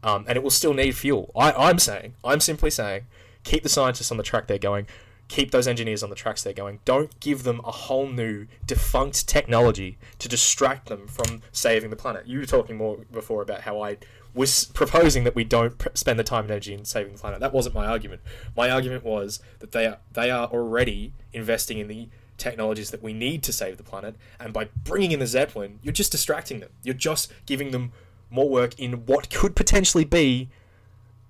[0.02, 1.30] um, and it will still need fuel.
[1.36, 3.04] I, I'm saying, I'm simply saying,
[3.44, 4.86] keep the scientists on the track they're going,
[5.28, 6.78] keep those engineers on the tracks they're going.
[6.84, 12.26] Don't give them a whole new defunct technology to distract them from saving the planet.
[12.26, 13.96] You were talking more before about how I
[14.34, 17.40] was proposing that we don't pr- spend the time and energy in saving the planet.
[17.40, 18.20] That wasn't my argument.
[18.54, 23.12] My argument was that they are they are already investing in the technologies that we
[23.12, 26.70] need to save the planet, and by bringing in the Zeppelin, you're just distracting them.
[26.82, 27.92] You're just giving them
[28.30, 30.48] more work in what could potentially be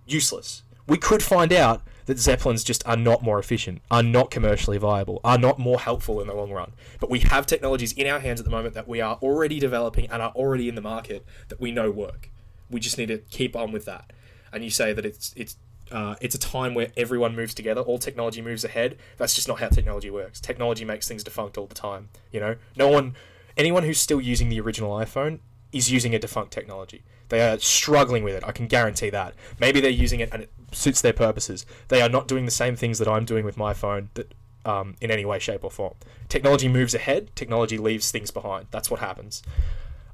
[0.06, 0.62] useless.
[0.86, 5.20] We could find out that Zeppelins just are not more efficient, are not commercially viable,
[5.24, 6.72] are not more helpful in the long run.
[7.00, 10.08] But we have technologies in our hands at the moment that we are already developing
[10.10, 12.30] and are already in the market that we know work.
[12.70, 14.12] We just need to keep on with that.
[14.52, 15.56] And you say that it's it's
[15.90, 18.96] uh, it's a time where everyone moves together, all technology moves ahead.
[19.18, 20.40] That's just not how technology works.
[20.40, 22.08] Technology makes things defunct all the time.
[22.30, 23.14] You know, no one,
[23.56, 25.40] anyone who's still using the original iPhone
[25.70, 27.02] is using a defunct technology.
[27.32, 28.44] They are struggling with it.
[28.46, 29.32] I can guarantee that.
[29.58, 31.64] Maybe they're using it and it suits their purposes.
[31.88, 34.34] They are not doing the same things that I'm doing with my phone that
[34.66, 35.94] um, in any way, shape, or form.
[36.28, 37.34] Technology moves ahead.
[37.34, 38.66] Technology leaves things behind.
[38.70, 39.42] That's what happens.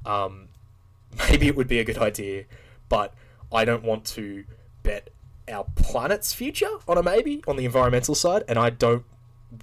[0.05, 0.47] Um,
[1.29, 2.45] maybe it would be a good idea,
[2.87, 3.13] but
[3.51, 4.45] I don't want to
[4.83, 5.09] bet
[5.51, 9.03] our planet's future on a maybe on the environmental side, and I don't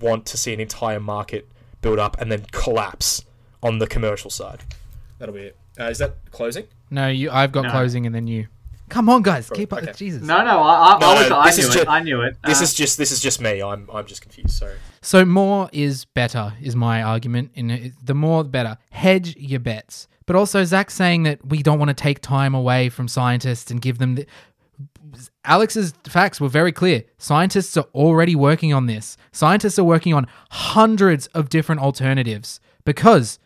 [0.03, 1.49] want to see an entire market
[1.81, 3.25] build up and then collapse
[3.63, 4.63] on the commercial side.
[5.19, 5.57] That'll be it.
[5.81, 6.67] Uh, is that closing?
[6.91, 7.31] No, you.
[7.31, 7.71] I've got No.
[7.71, 8.47] closing, and then you.
[8.89, 9.83] Come on, guys, keep up.
[9.83, 9.93] Okay.
[9.95, 10.23] Jesus.
[10.23, 11.85] No, no, I, I, No, I, was, I this knew is it.
[11.85, 12.37] ju- I knew it.
[12.45, 13.61] This Uh, is just this is just me.
[13.61, 14.51] I'm I'm just confused.
[14.51, 14.77] Sorry.
[15.03, 17.51] So more is better is my argument.
[17.55, 18.79] In it, the more the better.
[18.91, 20.07] Hedge your bets.
[20.25, 23.81] But also Zac's saying that we don't want to take time away from scientists and
[23.81, 24.27] give them the
[25.45, 27.05] Alex's facts were very clear.
[27.19, 29.17] Scientists are already working on this.
[29.33, 33.39] Scientists are working on hundreds of different alternatives because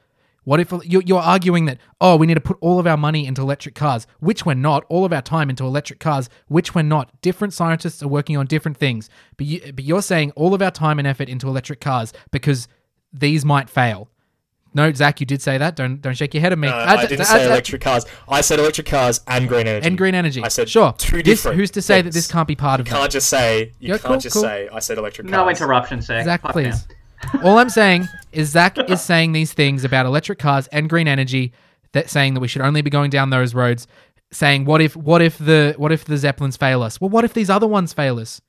[0.44, 3.26] what if you're, you're arguing that, oh, we need to put all of our money
[3.26, 6.82] into electric cars, which we're not, all of our time into electric cars, which we're
[6.82, 7.10] not.
[7.20, 9.10] Different scientists are working on different things.
[9.36, 12.68] But, you, but you're saying all of our time and effort into electric cars because
[13.12, 14.08] these might fail.
[14.72, 15.74] No, Zac, you did say that.
[15.74, 16.68] Don't don't shake your head at me.
[16.68, 18.06] No, I d- didn't say d- electric cars.
[18.28, 19.84] I said electric cars and green energy.
[19.84, 20.44] and green energy.
[20.44, 20.92] I said sure.
[20.96, 21.56] two This- different.
[21.58, 23.00] who's to say that this can't be part of You that?
[23.00, 23.72] can't just say.
[23.80, 24.42] You Yeah, can't cool, just cool.
[24.42, 24.68] say.
[24.72, 25.32] I said electric cars.
[25.32, 26.24] no interruption, Zac.
[26.24, 26.86] Zac, Fuck please.
[26.88, 26.94] now.
[27.42, 31.52] All I'm saying is Zac is saying these things about electric cars and green energy,
[31.92, 33.86] that saying that we should only be going down those roads.
[34.32, 37.00] Saying what if what if the what if the zeppelins fail us?
[37.00, 38.40] Well, what if these other ones fail us?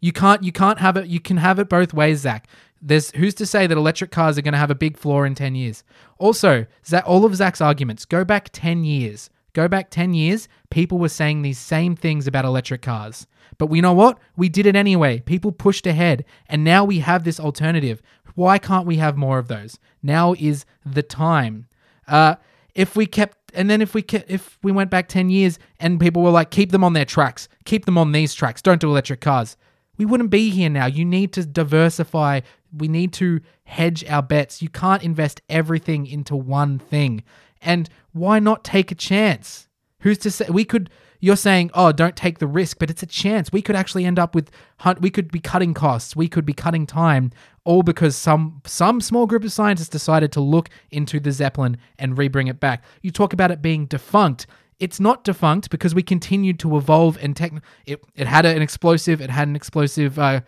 [0.00, 1.08] You can't you can't have it.
[1.08, 2.46] You can have it both ways, Zac.
[2.80, 5.34] There's who's to say that electric cars are going to have a big flaw in
[5.34, 5.82] ten years?
[6.18, 9.30] Also, Zac, all of Zach's arguments go back ten years.
[9.52, 10.48] Go back ten years.
[10.70, 13.26] People were saying these same things about electric cars,
[13.58, 14.18] but we know what?
[14.36, 15.20] We did it anyway.
[15.20, 18.02] People pushed ahead, and now we have this alternative.
[18.34, 19.78] Why can't we have more of those?
[20.02, 21.66] Now is the time.
[22.06, 22.36] Uh,
[22.76, 25.98] if we kept and then if we ke- if we went back 10 years and
[25.98, 28.90] people were like keep them on their tracks keep them on these tracks don't do
[28.90, 29.56] electric cars
[29.96, 32.40] we wouldn't be here now you need to diversify
[32.76, 37.24] we need to hedge our bets you can't invest everything into one thing
[37.62, 39.68] and why not take a chance
[40.00, 40.90] who's to say we could
[41.26, 43.50] you're saying oh don't take the risk but it's a chance.
[43.50, 46.14] We could actually end up with hun- we could be cutting costs.
[46.14, 47.32] We could be cutting time
[47.64, 52.16] all because some some small group of scientists decided to look into the zeppelin and
[52.16, 52.84] rebring it back.
[53.02, 54.46] You talk about it being defunct.
[54.78, 57.52] It's not defunct because we continued to evolve and tech
[57.86, 60.42] it, it had an explosive it had an explosive uh,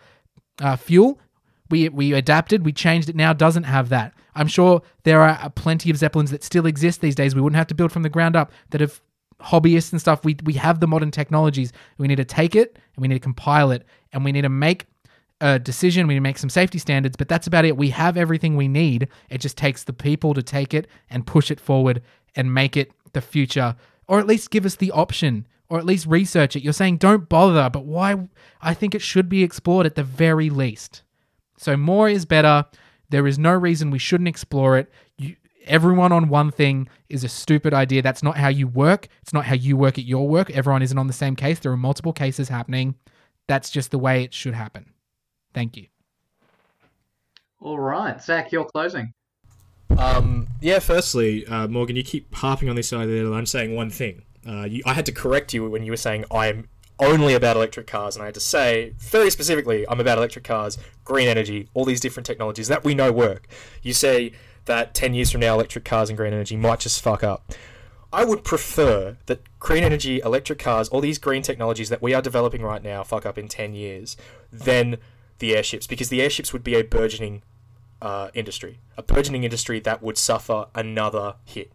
[0.61, 1.19] uh, fuel.
[1.69, 4.13] We we adapted, we changed it now doesn't have that.
[4.33, 7.35] I'm sure there are uh, plenty of zeppelins that still exist these days.
[7.35, 9.01] We wouldn't have to build from the ground up that have
[9.41, 10.23] hobbyists and stuff.
[10.23, 11.71] We we have the modern technologies.
[11.97, 14.49] We need to take it and we need to compile it and we need to
[14.49, 14.85] make
[15.41, 16.07] a decision.
[16.07, 17.77] We need to make some safety standards, but that's about it.
[17.77, 19.07] We have everything we need.
[19.29, 22.01] It just takes the people to take it and push it forward
[22.35, 23.75] and make it the future,
[24.07, 26.63] or at least give us the option, or at least research it.
[26.63, 28.27] You're saying don't bother, but why?
[28.61, 31.03] I think it should be explored at the very least.
[31.57, 32.65] So more is better.
[33.09, 34.91] There is no reason we shouldn't explore it.
[35.59, 38.01] You, everyone on one thing is a stupid idea.
[38.01, 39.07] That's not how you work.
[39.21, 40.49] It's not how you work at your work.
[40.51, 41.59] Everyone isn't on the same case.
[41.59, 42.95] There are multiple cases happening.
[43.47, 44.93] That's just the way it should happen.
[45.53, 45.87] Thank you.
[47.61, 49.13] All right, Zac, you're closing.
[49.97, 53.89] Um, yeah, firstly, uh, Morgan, you keep harping on this idea that I'm saying one
[53.89, 54.23] thing.
[54.47, 57.87] Uh, you, I had to correct you when you were saying I'm only about electric
[57.87, 61.85] cars, and I had to say very specifically I'm about electric cars, green energy, all
[61.85, 63.47] these different technologies that we know work.
[63.81, 64.33] You say
[64.69, 67.53] that 10 years from now, electric cars and green energy might just fuck up.
[68.13, 72.21] I would prefer that green energy, electric cars, all these green technologies that we are
[72.21, 74.15] developing right now fuck up in 10 years
[74.51, 74.97] than
[75.39, 77.41] the airships, because the airships would be a burgeoning
[78.01, 81.71] uh, industry, a burgeoning industry that would suffer another hit.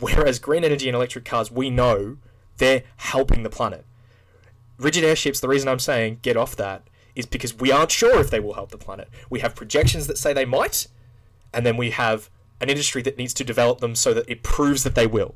[0.00, 2.16] Whereas green energy and electric cars, we know
[2.58, 3.86] they're helping the planet.
[4.78, 8.30] Rigid airships, the reason I'm saying get off that is because we aren't sure if
[8.30, 9.08] they will help the planet.
[9.30, 10.88] We have projections that say they might,
[11.54, 12.30] and then we have
[12.60, 15.34] an industry that needs to develop them so that it proves that they will.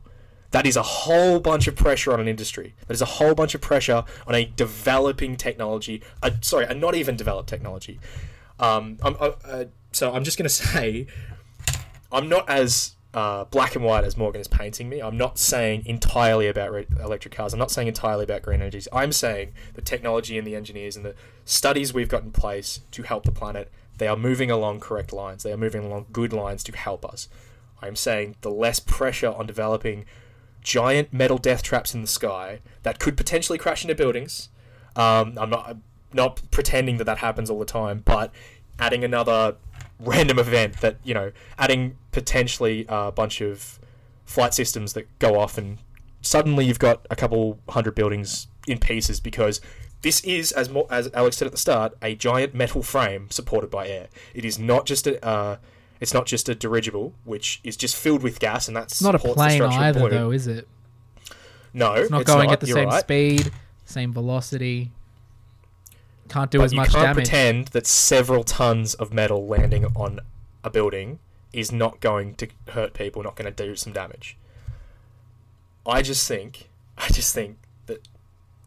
[0.50, 2.74] That is a whole bunch of pressure on an industry.
[2.86, 6.02] That is a whole bunch of pressure on a developing technology.
[6.22, 8.00] Uh, sorry, a not even developed technology.
[8.58, 11.06] Um, I'm, uh, uh, so I'm just going to say,
[12.10, 15.00] I'm not as uh, black and white as Morgan is painting me.
[15.00, 17.52] I'm not saying entirely about re- electric cars.
[17.52, 18.88] I'm not saying entirely about green energies.
[18.92, 21.14] I'm saying the technology and the engineers and the
[21.44, 25.42] studies we've got in place to help the planet, they are moving along correct lines.
[25.42, 27.28] They are moving along good lines to help us.
[27.82, 30.04] I'm saying the less pressure on developing
[30.62, 34.48] giant metal death traps in the sky that could potentially crash into buildings.
[34.96, 35.82] Um, I'm not I'm
[36.12, 38.32] not pretending that that happens all the time, but
[38.78, 39.56] adding another
[40.00, 43.78] random event that you know, adding potentially a bunch of
[44.24, 45.78] flight systems that go off, and
[46.20, 49.60] suddenly you've got a couple hundred buildings in pieces because
[50.02, 53.70] this is, as mo- as Alex said at the start, a giant metal frame supported
[53.70, 54.08] by air.
[54.34, 55.56] It is not just a uh,
[56.00, 59.18] it's not just a dirigible, which is just filled with gas, and that's not a
[59.18, 60.68] plane either, though, is it?
[61.74, 63.00] No, It's not going at the same right.
[63.00, 63.50] speed,
[63.84, 64.92] same velocity.
[66.28, 70.20] Can't do But as you much can't pretend that several tons of metal landing on
[70.62, 71.18] a building
[71.52, 74.36] is not going to hurt people, not going to do some damage.
[75.86, 76.68] I just think,
[76.98, 77.56] I just think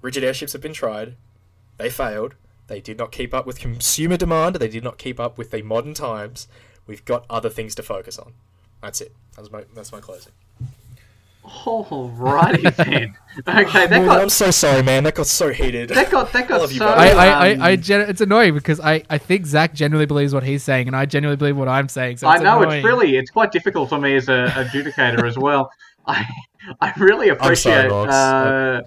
[0.02, 1.16] rigid airships have been tried.
[1.78, 2.36] They failed.
[2.68, 4.56] They did not keep up with consumer demand.
[4.56, 6.48] They did not keep up with the modern times.
[6.88, 8.34] We've got other things to focus on.
[8.82, 9.14] That's it.
[9.36, 10.34] That's my that's my closing.
[11.44, 13.16] Alrighty then.
[13.48, 15.04] Okay, that Morgan, got I'm so sorry, man.
[15.04, 15.90] That got so heated.
[15.90, 16.86] that got that got love you, so.
[16.86, 17.12] buddy.
[17.12, 20.34] I, I, I, I um, gen- it's annoying because I, I think Zac genuinely believes
[20.34, 22.18] what he's saying, and I genuinely believe what I'm saying.
[22.18, 22.80] So I know annoying.
[22.80, 25.72] it's really it's quite difficult for me as a adjudicator as well.
[26.08, 26.28] I
[26.80, 28.10] I really appreciate Rox.
[28.10, 28.82] uh,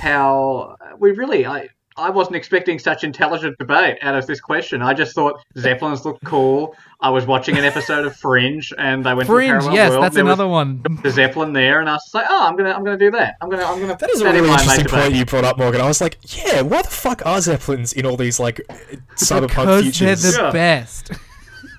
[0.00, 4.80] how we really I I wasn't expecting such intelligent debate out of this question.
[4.80, 6.74] I just thought Zeppelins looked cool.
[7.02, 9.50] I was watching an episode of Fringe and they went to Fringe.
[9.50, 10.04] parallel Yes, world.
[10.04, 10.82] that's another one.
[11.02, 13.36] The Zeppelin there, and I was like, oh, I'm gonna I'm gonna do that.
[13.42, 15.14] I'm gonna I'm gonna That is a really interesting point debate.
[15.18, 15.80] you brought up, Morgan.
[15.80, 18.56] I was like, yeah, why the fuck are zeppelins in all these like
[19.16, 20.22] cyberpunk Because futures?
[20.22, 20.52] they're the Yeah.
[20.52, 21.10] best.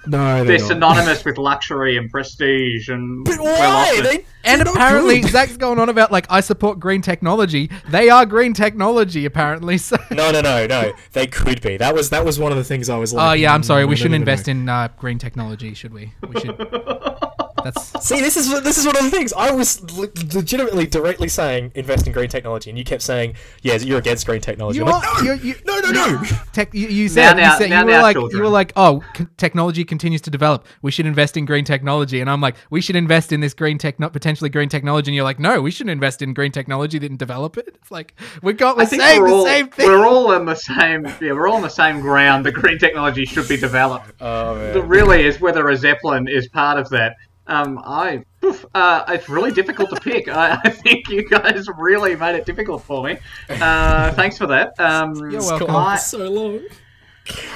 [0.07, 0.67] No, They're not.
[0.67, 3.91] synonymous with luxury and prestige and But why?
[3.91, 4.03] often.
[4.03, 5.21] They, And apparently.
[5.21, 7.69] Zac's going on about like I support green technology.
[7.89, 9.77] They are green technology, apparently.
[9.77, 9.97] So.
[10.11, 10.93] No, no, no, no.
[11.13, 11.77] They could be.
[11.77, 13.29] That was that was one of the things I was like.
[13.29, 13.83] Oh yeah, I'm mm, sorry.
[13.83, 14.51] no, We no, shouldn't no, no, invest no.
[14.51, 16.13] in uh, green technology, should we?
[16.27, 16.57] We should.
[17.63, 21.27] That's See, this is this is one of the things I was le- legitimately directly
[21.27, 24.85] saying invest in green technology, and you kept saying, "Yeah, you're against green technology." you
[24.85, 24.99] I'm are.
[24.99, 26.23] like, no, you, you, no, no, no.
[26.53, 28.37] Tech, you, you said, now- you, said now- you were now, like children.
[28.37, 32.19] you were like oh c- technology continues to develop we should invest in green technology
[32.21, 35.23] and I'm like we should invest in this green techno potentially green technology and you're
[35.23, 38.75] like no we shouldn't invest in green technology didn't develop it it's like we got
[38.77, 41.33] we're I think saying we're the all same thing we're all on the same yeah
[41.33, 42.45] we're all on the same ground.
[42.45, 44.11] The green technology should be developed.
[44.21, 44.73] Oh man.
[44.73, 47.15] The really is whether a zeppelin is part of that.
[47.47, 50.27] Um, I oof, uh, it's really difficult to pick.
[50.27, 53.17] I, I think you guys really made it difficult for me.
[53.49, 54.79] Uh, thanks for that.
[54.79, 55.75] Um, You're welcome.
[55.75, 56.61] I- so long.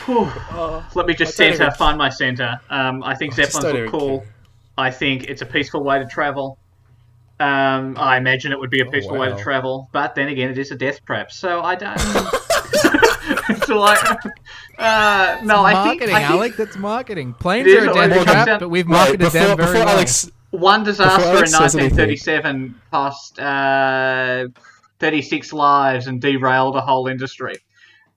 [0.06, 0.32] whew.
[0.96, 2.60] let me just I don't center, even- find my center.
[2.70, 4.20] Um, I think just zeppelins don't look cool.
[4.20, 4.28] care.
[4.78, 6.58] I think it's a peaceful way to travel.
[7.40, 10.58] Um, I imagine it would be a peaceful way to travel, but then again, it
[10.58, 12.00] is a death trap, so I don't.
[13.66, 14.00] so like,
[14.78, 18.06] uh, no, I think, marketing I think Alec that's marketing planes It is, are a
[18.06, 20.84] it death trap down- but we've Right, marketed before, them very before well Alex, one
[20.84, 21.98] disaster in Alex says anything.
[21.98, 24.48] 1937 cost uh,
[25.00, 27.56] 36 lives and derailed a whole industry.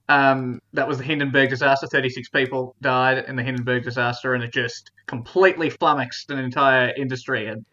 [0.07, 1.85] Um, that was the Hindenburg disaster.
[1.87, 7.47] 36 people died in the Hindenburg disaster, and it just completely flummoxed an entire industry.
[7.47, 7.63] And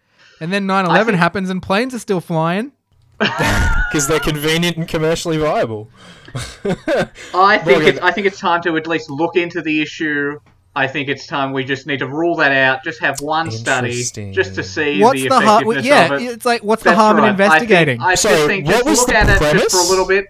[0.41, 2.72] and then 9/11 happens and planes are still flying
[3.89, 5.91] because they're convenient and commercially viable.
[7.35, 7.87] I think Morgan.
[7.87, 10.39] it's, I think it's time to at least look into the issue
[10.75, 12.85] I think it's time we just need to rule that out.
[12.85, 15.64] Just have one study, just to see What's the the harm?
[15.64, 16.23] effectiveness Yeah, of it.
[16.23, 17.25] it's like what's the harm right.
[17.25, 17.99] in investigating?
[17.99, 19.81] I think, I So, just think what just was look the at it just for
[19.81, 19.85] a premise?
[19.85, 20.27] little bit.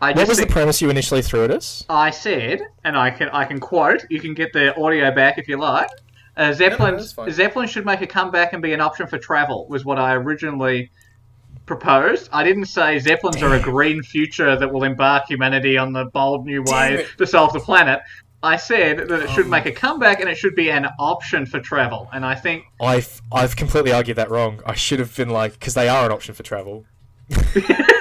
[0.00, 1.84] I What just was the premise you initially threw at us?
[1.88, 4.04] I said, and I can I can quote.
[4.10, 5.88] You can get the audio back if you like.
[6.36, 7.30] Uh, Zeppelin that's fine.
[7.30, 9.66] Zeppelin should make a comeback and be an option for travel.
[9.68, 10.90] Was what I originally
[11.66, 12.28] proposed.
[12.32, 16.46] I didn't say Zeppelins are a green future that will embark humanity on the bold
[16.46, 18.00] new way to solve the planet.
[18.42, 21.60] I said that it should make a comeback and it should be an option for
[21.60, 22.10] travel.
[22.12, 24.60] And I think I've I've completely argued that wrong.
[24.66, 26.84] I should have been like, because they are an option for travel.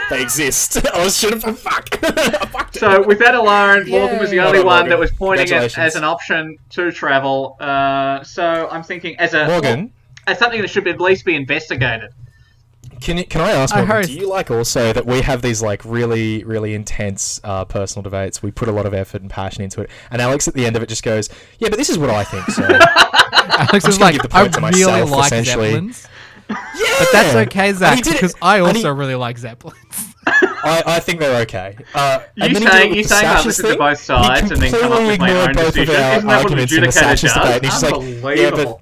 [0.10, 0.86] they exist.
[0.94, 1.98] I was should have been fuck.
[2.04, 2.80] I fucked it.
[2.80, 4.90] So with that alone, Morgan was the Well only done, one Morgan.
[4.90, 7.56] that was pointing it as an option to travel.
[7.62, 9.94] Uh, so I'm thinking as a Morgan,
[10.28, 12.12] as something that should at least be investigated.
[13.02, 14.08] Can you, can I ask I Morgan?
[14.08, 18.42] Do you like also that we have these like really really intense uh, personal debates?
[18.44, 20.76] We put a lot of effort and passion into it, and Alex at the end
[20.76, 21.30] of it just goes,
[21.60, 22.64] "Yeah, but this is what I think." So
[23.34, 25.72] Alex is like, I really myself, like essentially.
[25.72, 26.08] Zeppelins.
[26.48, 29.78] But that's okay, And Zac, he did it- because I also he- really like Zeppelins.
[30.28, 31.78] I, I think they're okay.
[31.96, 33.80] Uh, You and then he did saying- you saying I'll Sashes listen to thing.
[33.80, 35.96] both sides and then come up completely with my own both of decision?
[35.96, 37.34] our Isn't that what arguments the adjudicator does?
[37.34, 37.56] debate.
[37.56, 38.80] And he's just like, yeah, but,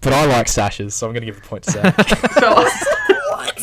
[0.00, 1.94] but I like Sashes, so I'm going to give the point to Zac.
[2.40, 2.68] So,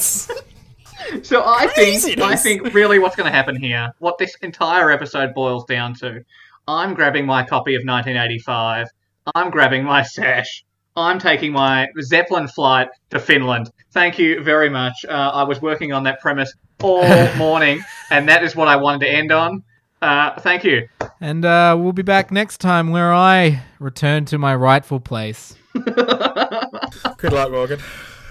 [1.23, 5.33] so I think I think really what's going to happen here, what this entire episode
[5.33, 6.23] boils down to,
[6.67, 8.87] I'm grabbing my copy of 1985.
[9.35, 10.63] I'm grabbing my sash.
[10.95, 13.71] I'm taking my Zeppelin flight to Finland.
[13.91, 15.05] Thank you very much.
[15.07, 19.01] Uh, I was working on that premise all morning, and that is what I wanted
[19.01, 19.63] to end on.
[20.01, 20.87] Uh, thank you.
[21.19, 25.55] And uh, we'll be back next time where I return to my rightful place.
[25.73, 27.79] Good luck, Morgan.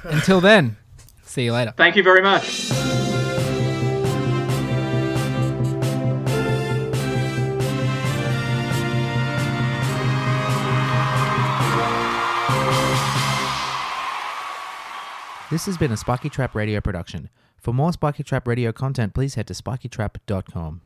[0.03, 0.77] Until then,
[1.31, 1.72] see you later.
[1.76, 2.70] Thank you very much.
[15.51, 17.28] This has been a Spiky Trap Radio production.
[17.59, 20.81] For more Spiky Trap Radio content, please head to spikytrap.com.